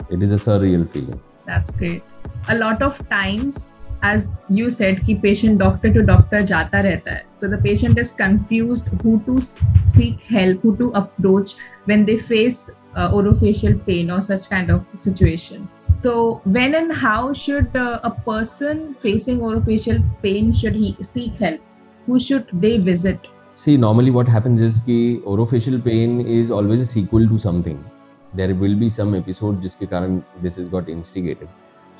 It 0.09 0.21
is 0.21 0.31
a 0.31 0.35
surreal 0.35 0.91
feeling. 0.91 1.21
That's 1.45 1.75
great. 1.75 2.03
A 2.49 2.55
lot 2.55 2.81
of 2.81 2.97
times, 3.09 3.73
as 4.01 4.41
you 4.49 4.69
said, 4.69 5.05
ki 5.05 5.15
patient 5.15 5.59
doctor 5.59 5.93
to 5.93 6.01
doctor 6.01 6.37
jata 6.37 6.83
rehta. 6.87 7.21
So 7.35 7.47
the 7.47 7.57
patient 7.57 7.97
is 7.99 8.13
confused 8.13 8.89
who 9.03 9.19
to 9.25 9.41
seek 9.85 10.21
help, 10.21 10.61
who 10.61 10.75
to 10.77 10.89
approach 10.89 11.55
when 11.85 12.05
they 12.05 12.17
face 12.17 12.71
uh, 12.95 13.11
orofacial 13.11 13.85
pain 13.85 14.09
or 14.09 14.21
such 14.21 14.49
kind 14.49 14.69
of 14.71 14.85
situation. 14.97 15.69
So 15.91 16.41
when 16.43 16.75
and 16.75 16.93
how 16.93 17.33
should 17.33 17.75
uh, 17.75 17.99
a 18.03 18.11
person 18.11 18.95
facing 18.95 19.39
orofacial 19.39 20.03
pain 20.21 20.53
should 20.53 20.75
he 20.75 20.95
seek 21.01 21.35
help? 21.35 21.61
who 22.08 22.18
should 22.18 22.46
they 22.52 22.78
visit? 22.78 23.26
See, 23.54 23.76
normally 23.76 24.10
what 24.10 24.28
happens 24.28 24.60
is 24.60 24.80
कि 24.80 25.22
orofacial 25.24 25.84
pain 25.84 26.20
is 26.26 26.50
always 26.50 26.80
a 26.80 26.86
sequel 26.86 27.28
to 27.28 27.38
something. 27.38 27.84
There 28.34 28.54
will 28.54 28.76
be 28.76 28.88
some 28.88 29.14
episode 29.14 29.60
जिसके 29.62 29.86
कारण 29.86 30.22
this 30.42 30.56
has 30.56 30.68
got 30.68 30.88
instigated. 30.88 31.48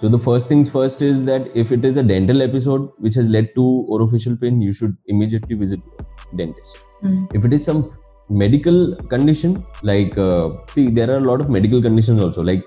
So 0.01 0.09
the 0.09 0.19
first 0.19 0.49
things 0.49 0.73
first 0.73 1.03
is 1.03 1.25
that 1.27 1.47
if 1.55 1.71
it 1.71 1.85
is 1.85 1.97
a 1.97 2.03
dental 2.03 2.43
episode 2.43 2.91
which 2.99 3.15
has 3.15 3.29
led 3.29 3.55
to 3.55 3.87
orofacial 3.89 4.41
pain, 4.41 4.61
you 4.61 4.73
should 4.73 4.97
immediately 5.07 5.55
visit 5.55 5.81
dentist. 6.35 6.79
Mm. 7.03 7.35
If 7.35 7.45
it 7.45 7.53
is 7.53 7.65
some 7.65 7.85
medical 8.31 8.97
condition 8.97 9.65
like 9.83 10.19
uh, 10.19 10.49
see 10.71 10.89
there 10.89 11.11
are 11.11 11.19
a 11.19 11.21
lot 11.21 11.41
of 11.41 11.51
medical 11.51 11.81
conditions 11.81 12.21
also 12.21 12.43
like 12.43 12.65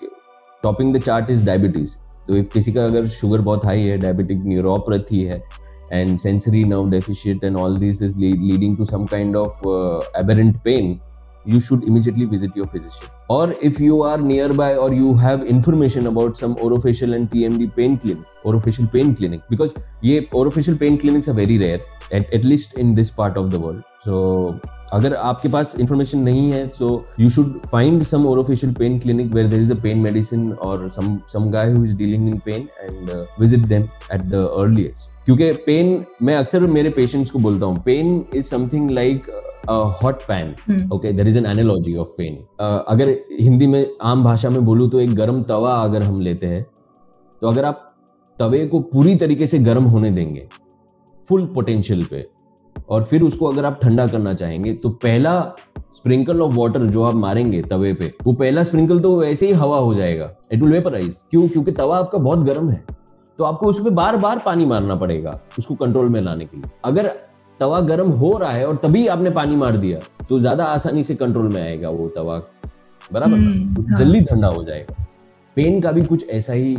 topping 0.64 0.92
the 0.92 1.00
chart 1.00 1.30
is 1.30 1.44
diabetes. 1.44 2.00
तो 2.28 2.34
if 2.34 2.52
किसी 2.54 2.72
का 2.72 2.86
अगर 2.86 3.06
sugar 3.06 3.42
बहुत 3.42 3.66
high 3.66 3.82
है 3.82 3.98
diabetic 3.98 4.42
neuropathy 4.46 5.24
है 5.24 5.44
and 5.93 6.21
sensory 6.21 6.65
nerve 6.65 6.91
deficit 6.91 7.43
and 7.43 7.57
all 7.57 7.79
this 7.85 8.03
is 8.03 8.19
le- 8.19 8.43
leading 8.51 8.77
to 8.77 8.85
some 8.93 9.07
kind 9.07 9.37
of 9.37 9.67
uh, 9.67 10.01
aberrant 10.21 10.63
pain 10.65 11.01
you 11.45 11.59
should 11.59 11.83
immediately 11.83 12.25
visit 12.25 12.55
your 12.55 12.67
physician. 12.67 13.09
Or 13.29 13.53
if 13.63 13.81
you 13.81 14.03
are 14.03 14.19
nearby 14.19 14.77
or 14.77 14.93
you 14.95 15.17
have 15.17 15.43
information 15.43 16.07
about 16.07 16.37
some 16.37 16.55
orofacial 16.57 17.15
and 17.17 17.29
tmd 17.31 17.75
pain 17.77 17.99
clinic 17.99 18.27
orofacial 18.45 18.91
pain 18.93 19.15
clinic 19.15 19.41
because 19.51 19.75
ye 20.03 20.21
orofacial 20.27 20.79
pain 20.79 20.99
clinics 20.99 21.29
are 21.29 21.35
very 21.35 21.59
rare 21.59 21.81
at, 22.13 22.33
at 22.33 22.45
least 22.45 22.79
in 22.79 22.93
this 22.93 23.11
part 23.11 23.37
of 23.37 23.51
the 23.51 23.59
world. 23.59 23.83
So 24.03 24.61
अगर 24.93 25.15
आपके 25.17 25.49
पास 25.49 25.77
information 25.81 26.23
नहीं 26.23 26.51
है 26.53 26.67
so 26.71 26.89
you 27.21 27.29
should 27.31 27.59
find 27.67 28.03
some 28.05 28.27
orofacial 28.27 28.73
pain 28.75 28.99
clinic 28.99 29.33
where 29.35 29.49
there 29.49 29.61
is 29.61 29.73
a 29.73 29.77
pain 29.83 29.99
medicine 29.99 30.53
और 30.65 30.89
some 30.91 31.17
some 31.29 31.51
guy 31.51 31.73
who 31.73 31.85
is 31.85 31.97
dealing 31.99 32.29
in 32.29 32.39
pain 32.45 32.69
and 32.81 33.11
visit 33.41 33.67
them 33.67 33.83
at 34.15 34.23
the 34.25 34.43
earliest 34.59 35.25
क्योंकि 35.25 35.53
pain 35.67 36.05
मैं 36.23 36.35
अक्सर 36.37 36.67
मेरे 36.69 36.91
patients 36.91 37.31
को 37.31 37.39
बोलता 37.39 37.67
हूँ 37.67 37.83
pain 37.85 38.25
is 38.35 38.47
something 38.47 38.91
like 38.91 39.31
hot 40.03 40.23
pan 40.29 40.55
okay 40.93 41.13
there 41.13 41.27
is 41.27 41.39
an 41.39 41.47
analogy 41.51 41.97
of 41.97 42.09
pain 42.17 42.43
अगर 42.61 43.17
हिंदी 43.41 43.67
में 43.67 43.85
आम 44.03 44.25
भाषा 44.25 44.51
में 44.51 44.65
बोलूँ 44.65 44.89
तो 44.91 45.01
एक 45.01 45.15
गर्म 45.15 45.43
तवा 45.45 45.75
अगर 45.81 46.03
हम 46.03 46.21
लेते 46.21 46.47
हैं 46.47 46.65
तो 47.43 47.49
अगर 47.49 47.65
आप 47.65 47.87
तवे 48.39 48.65
को 48.67 48.81
पूरी 48.93 49.15
तरीके 49.17 49.47
से 49.47 49.59
गर्म 49.63 49.85
होने 49.87 50.11
देंगे 50.11 50.47
फुल 51.27 51.45
पोटेंशियल 51.55 52.05
पे 52.05 52.27
और 52.89 53.05
फिर 53.05 53.23
उसको 53.23 53.47
अगर 53.47 53.65
आप 53.65 53.79
ठंडा 53.83 54.07
करना 54.07 54.35
चाहेंगे 54.35 54.73
तो 54.75 54.89
पहला 55.03 55.39
स्प्रिंकल 55.93 56.41
ऑफ़ 56.41 56.55
वाटर 56.55 56.87
जो 56.87 57.03
आप 57.05 57.15
मारेंगे 57.17 57.61
तवे 57.63 57.93
पे 57.95 58.13
वो 58.25 58.33
पहला 58.35 58.63
स्प्रिंकल 58.63 59.01
तो 59.01 59.15
वैसे 59.17 59.47
ही 59.47 59.53
हवा 59.55 59.79
हो 59.79 59.95
जाएगा। 59.95 60.27
इट 60.53 60.63
विल 60.63 60.73
वेपराइज 60.73 61.25
क्यों? 61.31 61.49
क्योंकि 61.49 61.73
तवा 61.73 61.99
आपका 61.99 62.19
बहुत 62.21 62.45
गर्म 62.45 62.71
है। 62.71 62.85
तो 63.39 63.45
आपको 63.45 63.67
उसमें 63.67 63.95
बार 63.95 64.17
बार 64.17 64.43
पानी 64.47 64.67
मारना 64.67 64.95
पड़ेगा 64.95 65.39
उसको 65.59 65.75
कंट्रोल 65.77 66.09
में 66.09 66.21
लाने 66.21 66.45
के 66.45 66.57
लिए। 66.57 66.71
अगर 66.85 67.09
तवा 67.61 67.81
गर्म 67.83 68.11
हो 68.13 68.37
रहा 68.39 68.51
है 68.51 68.67
और 68.67 68.77
तभी 68.77 69.07
आपने 69.09 69.31
पानी 69.33 69.57
मार 69.57 69.77
दिया 69.77 69.99
तो 70.29 70.39
ज़्यादा 70.39 70.65
आसानी 70.67 71.03
से 71.03 71.15
कंट्रोल 71.15 71.49
में 71.49 71.61
आएगा 71.63 71.89
वो 71.89 72.09
तवा। 72.09 72.43
बराबर 73.11 73.39
hmm. 73.39 73.99
जल्दी 73.99 74.21
ठंडा 74.25 74.49
हो 74.49 74.63
जाएगा। 74.65 75.05
पेन 75.57 75.81
का 75.81 75.93
भी 75.93 76.03
कुछ 76.03 76.29
ऐसा 76.31 76.53
ही 76.53 76.75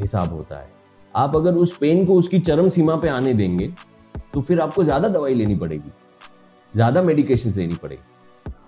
हिसाब 0.00 0.32
होता 0.32 0.56
है। 0.56 0.68
आप 1.14 1.36
अगर 1.36 1.56
उस 1.56 1.76
पेन 1.76 2.04
को 2.06 2.14
उसकी 2.14 2.38
चरम 2.40 2.68
सीमा 2.68 2.96
पे 2.96 3.08
आने 3.08 3.34
देंगे 3.34 3.66
तो 4.34 4.40
फिर 4.40 4.60
आपको 4.60 4.84
ज़्यादा 4.84 5.08
दवाई 5.08 5.34
लेनी 5.34 5.54
पड़ेगी। 5.54 5.90
ज़्यादा 6.74 7.02
मेडिकेशन 7.02 7.52
लेनी 7.56 7.74
पड़ेगी। 7.82 8.12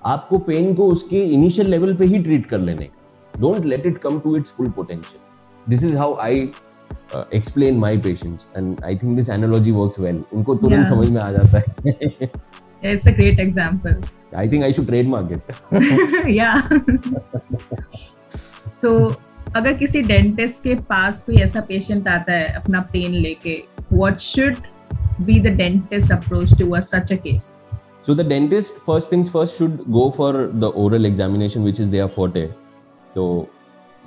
आपको 0.06 0.38
पेन 0.48 0.74
को 0.74 0.86
उसके 0.92 1.22
इनिशियल 1.34 1.68
लेवल 1.70 1.94
पे 1.96 2.06
ही 2.06 2.18
ट्रीट 2.22 2.46
कर 2.46 2.60
लेने 2.60 2.84
का 2.84 3.40
don't 3.40 3.64
let 3.64 3.86
it 3.86 3.98
come 3.98 4.18
to 4.20 4.36
its 4.36 4.54
full 4.56 4.70
potential 4.70 5.70
this 5.70 5.84
is 5.84 5.96
how 5.96 6.14
I 6.20 6.48
explain 7.34 7.78
my 7.78 7.98
patients 7.98 8.48
and 8.56 8.84
I 8.84 8.96
think 8.96 9.16
this 9.16 9.30
analogy 9.30 9.70
works 9.70 10.00
well 10.00 10.22
उनको 10.34 10.54
तुरंत 10.54 10.86
समझ 10.86 11.08
में 11.08 11.20
आ 11.20 11.30
जाता 11.32 11.58
है। 11.58 12.30
It's 12.88 13.06
a 13.06 13.12
great 13.16 13.38
example. 13.42 13.94
I 14.40 14.42
think 14.46 14.64
I 14.64 14.68
should 14.76 14.88
trademark 14.88 15.30
it. 15.34 15.42
yeah. 16.38 16.56
so 18.80 18.90
अगर 19.56 19.72
किसी 19.72 20.02
dentist 20.02 20.62
के 20.62 20.74
पास 20.90 21.22
कोई 21.22 21.36
ऐसा 21.42 21.60
पेशेंट 21.68 22.08
आता 22.08 22.32
है 22.32 22.46
अपना 22.56 22.80
पेन 22.92 23.14
लेके 23.14 23.56
what 23.98 24.20
should 24.26 24.56
be 25.22 25.38
the 25.38 25.50
dentist 25.50 26.10
approach 26.10 26.52
towards 26.60 26.88
such 26.88 27.10
a 27.10 27.16
case 27.16 27.66
so 28.00 28.14
the 28.14 28.24
dentist 28.24 28.84
first 28.84 29.10
things 29.10 29.30
first 29.30 29.58
should 29.58 29.78
go 29.92 30.10
for 30.10 30.30
the 30.64 30.68
oral 30.84 31.04
examination 31.04 31.62
which 31.62 31.80
is 31.80 31.90
their 31.90 32.08
forte 32.08 32.50
so 33.14 33.48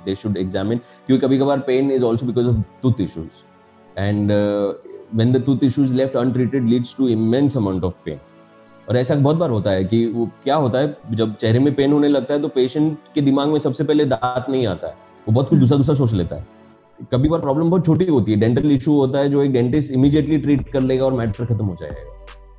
they 0.06 0.14
should 0.14 0.36
examine 0.36 0.80
क्योंकि 1.06 1.26
कभी 1.26 1.38
कभार 1.38 1.66
pain 1.66 1.90
is 1.90 2.02
also 2.02 2.26
because 2.26 2.46
of 2.46 2.56
tooth 2.82 3.00
issues 3.00 3.44
and 3.96 4.30
uh, 4.30 4.74
when 5.12 5.32
the 5.32 5.40
tooth 5.40 5.62
issues 5.62 5.94
left 5.94 6.14
untreated 6.14 6.64
leads 6.64 6.94
to 6.94 7.08
immense 7.08 7.56
amount 7.56 7.84
of 7.84 8.02
pain 8.04 8.20
और 8.88 8.96
ऐसा 8.96 9.14
बहुत 9.14 9.36
बार 9.36 9.50
होता 9.50 9.70
है 9.70 9.84
कि 9.84 10.06
वो 10.06 10.30
क्या 10.42 10.54
होता 10.56 10.80
है 10.80 10.96
जब 11.14 11.34
चेहरे 11.36 11.58
में 11.58 11.74
पेन 11.74 11.92
होने 11.92 12.08
लगता 12.08 12.34
है 12.34 12.42
तो 12.42 12.48
पेशेंट 12.48 12.98
के 13.14 13.20
दिमाग 13.20 13.48
में 13.48 13.58
सबसे 13.58 13.84
पहले 13.84 14.04
दांत 14.04 14.46
नहीं 14.50 14.66
आता 14.66 14.86
है 14.86 14.94
वो 15.26 15.32
बहुत 15.32 15.48
कुछ 15.48 15.58
दूसरा 15.58 15.76
दूसरा 15.76 15.94
सोच 15.94 16.14
लेता 16.14 16.36
है 16.36 16.57
कभी 17.12 17.28
बार 17.28 17.40
प्रॉब्लम 17.40 17.70
बहुत 17.70 17.86
छोटी 17.86 18.06
होती 18.06 18.32
है। 18.32 18.38
डेंटल 18.40 18.70
इशू 18.72 18.94
होता 18.94 19.18
है 19.18 19.28
जो 19.30 19.42
एक 19.42 19.52
डेंटिस्ट 19.52 19.92
इमीडिएटली 19.92 20.38
ट्रीट 20.38 20.68
कर 20.72 20.80
लेगा 20.82 21.04
और 21.04 21.14
मैटर 21.18 21.44
खत्म 21.46 21.64
हो 21.64 21.76
जाएगा। 21.80 22.16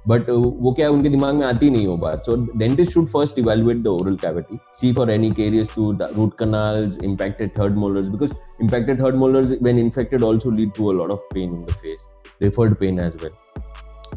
बट 0.07 0.29
वो 0.29 0.71
क्या 0.73 0.85
है 0.87 0.91
उनके 0.93 1.09
दिमाग 1.09 1.35
में 1.39 1.45
आती 1.45 1.69
नहीं 1.69 1.87
हो 1.87 1.95
बात। 2.03 2.25
So 2.25 2.35
dentist 2.57 2.93
should 2.93 3.07
first 3.07 3.39
evaluate 3.39 3.81
the 3.83 3.87
oral 3.87 4.15
cavity 4.21 4.57
see 4.75 4.91
for 4.93 5.11
any 5.11 5.31
carious 5.31 5.73
to 5.75 5.91
root 5.91 6.33
canal 6.39 6.89
impacted 7.03 7.51
third 7.57 7.77
molars 7.77 8.07
because 8.09 8.33
impacted 8.61 8.99
third 9.01 9.15
molars 9.15 9.53
when 9.63 9.79
infected 9.79 10.23
also 10.23 10.51
lead 10.51 10.71
to 10.77 10.91
a 10.91 11.07
of 11.07 11.27
pain 11.33 11.49
in 11.49 11.63
the 11.63 11.73
face 11.81 12.09
referred 12.43 12.75
pain 12.75 12.99
as 12.99 13.17
well 13.23 13.31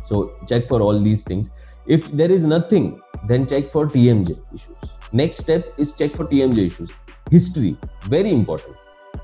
so 0.08 0.30
check 0.48 0.68
for 0.70 0.82
all 0.82 1.02
these 1.04 1.28
things 1.30 1.52
if 1.88 2.10
there 2.16 2.32
is 2.32 2.46
nothing 2.48 2.90
then 3.28 3.44
check 3.44 3.70
for 3.70 3.88
T 3.88 4.06
M 4.08 4.24
next 5.14 5.42
step 5.42 5.74
is 5.80 5.94
check 5.96 6.16
for 6.16 6.26
T 6.26 6.40
M 6.40 6.52
history 7.32 7.76
very 8.08 8.30
important 8.30 8.76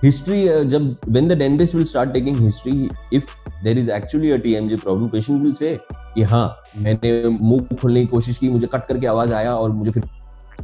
uh, 0.03 0.65
jab 0.65 1.05
when 1.07 1.29
the 1.29 1.37
dentist 1.37 1.75
will 1.75 1.87
start 1.87 2.15
taking 2.15 2.35
history 2.35 2.89
if 3.13 3.25
there 3.65 3.77
is 3.77 3.89
actually 3.89 4.31
a 4.31 4.39
tmj 4.39 4.81
problem 4.83 5.11
patient 5.11 5.43
will 5.43 5.53
say 5.53 5.79
कि 6.15 6.23
हाँ 6.23 6.47
मैंने 6.79 7.29
मुँह 7.29 7.77
खोलने 7.81 8.01
की 8.01 8.07
कोशिश 8.07 8.39
की 8.39 8.49
मुझे 8.49 8.67
cut 8.67 8.87
करके 8.89 9.07
आवाज़ 9.07 9.35
आया 9.35 9.55
और 9.55 9.73
मुझे 9.73 9.91
फिर 9.91 10.03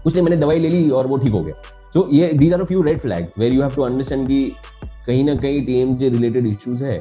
उसने 0.07 0.23
मैंने 0.23 0.37
दवाई 0.37 0.59
ले 0.59 0.69
ली 0.69 0.89
और 0.91 1.07
वो 1.07 1.17
ठीक 1.17 1.33
हो 1.33 1.41
गया। 1.43 1.55
सो 1.95 2.09
ये 2.13 2.33
these 2.33 2.55
are 2.55 2.61
a 2.61 2.65
few 2.65 2.83
red 2.83 3.01
flags 3.01 3.39
where 3.39 3.53
you 3.53 3.63
have 3.63 3.75
to 3.75 3.83
understand 3.83 4.27
कि 4.29 4.45
कहीं 5.07 5.25
ना 5.25 5.35
कहीं 5.35 5.65
टीएमजे 5.67 6.09
रिलेटेड 6.09 6.47
इश्यूज़ 6.47 6.85
है। 6.85 6.97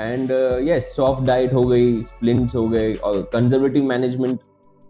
एंड 0.00 0.30
यस 0.68 0.94
सॉफ्ट 0.96 1.24
डाइट 1.26 1.54
हो 1.54 1.62
गई 1.62 2.00
स्प्लिंट्स 2.00 2.56
हो 2.56 2.68
गए 2.68 2.92
और 2.94 3.20
conservative 3.32 3.84
management 3.84 4.40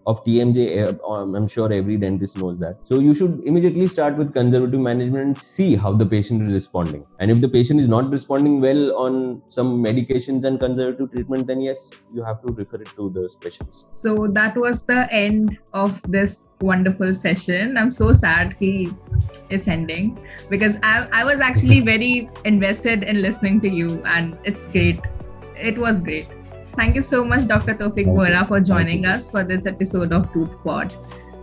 of 0.07 0.23
TMJ, 0.25 0.87
uh, 0.87 1.13
um, 1.13 1.35
I'm 1.35 1.49
sure 1.49 1.73
every 1.73 1.97
dentist 1.97 2.39
knows 2.39 2.59
that. 2.59 2.77
So 2.85 3.01
you 3.01 3.13
should 3.13 3.41
immediately 3.45 3.87
start 3.89 4.17
with 4.17 4.33
conservative 4.33 4.81
management 4.81 5.25
and 5.25 5.39
see 5.39 5.75
how 5.75 5.93
the 5.93 6.07
patient 6.07 6.43
is 6.43 6.53
responding. 6.53 7.05
And 7.19 7.31
if 7.31 7.41
the 7.41 7.49
patient 7.49 7.81
is 7.81 7.89
not 7.89 8.09
responding 8.11 8.61
well 8.61 8.97
on 8.97 9.43
some 9.47 9.83
medications 9.85 10.45
and 10.45 10.61
conservative 10.61 11.11
treatment, 11.13 11.49
then 11.49 11.61
yes, 11.61 11.91
you 12.13 12.23
have 12.23 12.41
to 12.43 12.53
refer 12.53 12.77
it 12.77 12.89
to 12.97 13.11
the 13.11 13.29
specialist. 13.29 13.89
So 13.93 14.29
that 14.29 14.57
was 14.57 14.87
the 14.87 15.13
end 15.13 15.59
of 15.73 16.01
this 16.03 16.55
wonderful 16.61 17.13
session. 17.13 17.77
I'm 17.77 17.91
so 17.91 18.13
sad 18.13 18.57
he 18.61 18.93
it's 19.51 19.69
ending 19.69 20.19
because 20.49 20.79
I, 20.83 21.09
I 21.13 21.25
was 21.25 21.41
actually 21.41 21.81
very 21.93 22.31
invested 22.45 23.03
in 23.03 23.23
listening 23.23 23.61
to 23.63 23.69
you 23.69 24.03
and 24.05 24.39
it's 24.45 24.69
great. 24.69 25.01
It 25.57 25.79
was 25.79 26.01
great. 26.01 26.29
Thank 26.77 26.95
you 26.95 27.01
so 27.01 27.25
much, 27.25 27.47
Dr. 27.47 27.75
Tofik 27.75 28.07
Bora, 28.07 28.45
for 28.47 28.61
joining 28.61 29.07
us 29.07 29.31
for 29.31 29.43
this 29.45 29.67
episode 29.67 30.13
of 30.13 30.33
Tooth 30.33 30.53
Pod. 30.63 30.95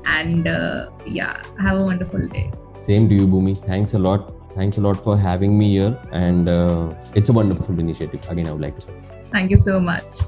And 0.06 0.48
uh, 0.48 0.90
yeah, 1.06 1.42
have 1.60 1.82
a 1.82 1.86
wonderful 1.86 2.28
day. 2.28 2.52
Same 2.78 3.10
to 3.10 3.16
you, 3.16 3.28
Bhumi. 3.28 3.58
Thanks 3.58 3.94
a 3.94 4.00
lot. 4.00 4.34
Thanks 4.54 4.78
a 4.78 4.82
lot 4.82 5.04
for 5.04 5.18
having 5.18 5.58
me 5.58 5.72
here. 5.72 6.00
And 6.12 6.48
uh, 6.50 6.94
it's 7.16 7.30
a 7.30 7.34
wonderful 7.34 7.80
initiative. 7.80 8.30
Again, 8.30 8.48
I 8.48 8.52
would 8.52 8.62
like 8.62 8.76
to 8.80 8.82
say. 8.82 9.04
Thank 9.32 9.50
you 9.50 9.58
so 9.58 9.80
much. 9.80 10.20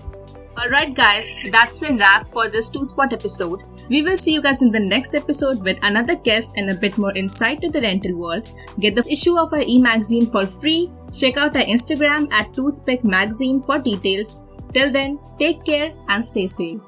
Alright, 0.57 0.95
guys, 0.95 1.35
that's 1.51 1.81
a 1.83 1.93
wrap 1.93 2.31
for 2.31 2.47
this 2.47 2.71
Toothpot 2.71 3.11
episode. 3.11 3.63
We 3.89 4.01
will 4.01 4.15
see 4.15 4.33
you 4.33 4.41
guys 4.41 4.61
in 4.61 4.71
the 4.71 4.79
next 4.79 5.13
episode 5.13 5.61
with 5.61 5.77
another 5.83 6.15
guest 6.15 6.57
and 6.57 6.71
a 6.71 6.75
bit 6.75 6.97
more 6.97 7.11
insight 7.11 7.61
to 7.61 7.69
the 7.69 7.81
dental 7.81 8.15
world. 8.15 8.49
Get 8.79 8.95
the 8.95 9.05
issue 9.11 9.37
of 9.37 9.51
our 9.51 9.61
e 9.61 9.77
magazine 9.77 10.25
for 10.25 10.47
free. 10.47 10.89
Check 11.11 11.35
out 11.35 11.57
our 11.57 11.63
Instagram 11.63 12.31
at 12.31 12.53
Toothpick 12.53 13.03
Magazine 13.03 13.59
for 13.59 13.79
details. 13.79 14.44
Till 14.73 14.91
then, 14.91 15.19
take 15.39 15.63
care 15.63 15.93
and 16.07 16.25
stay 16.25 16.47
safe. 16.47 16.81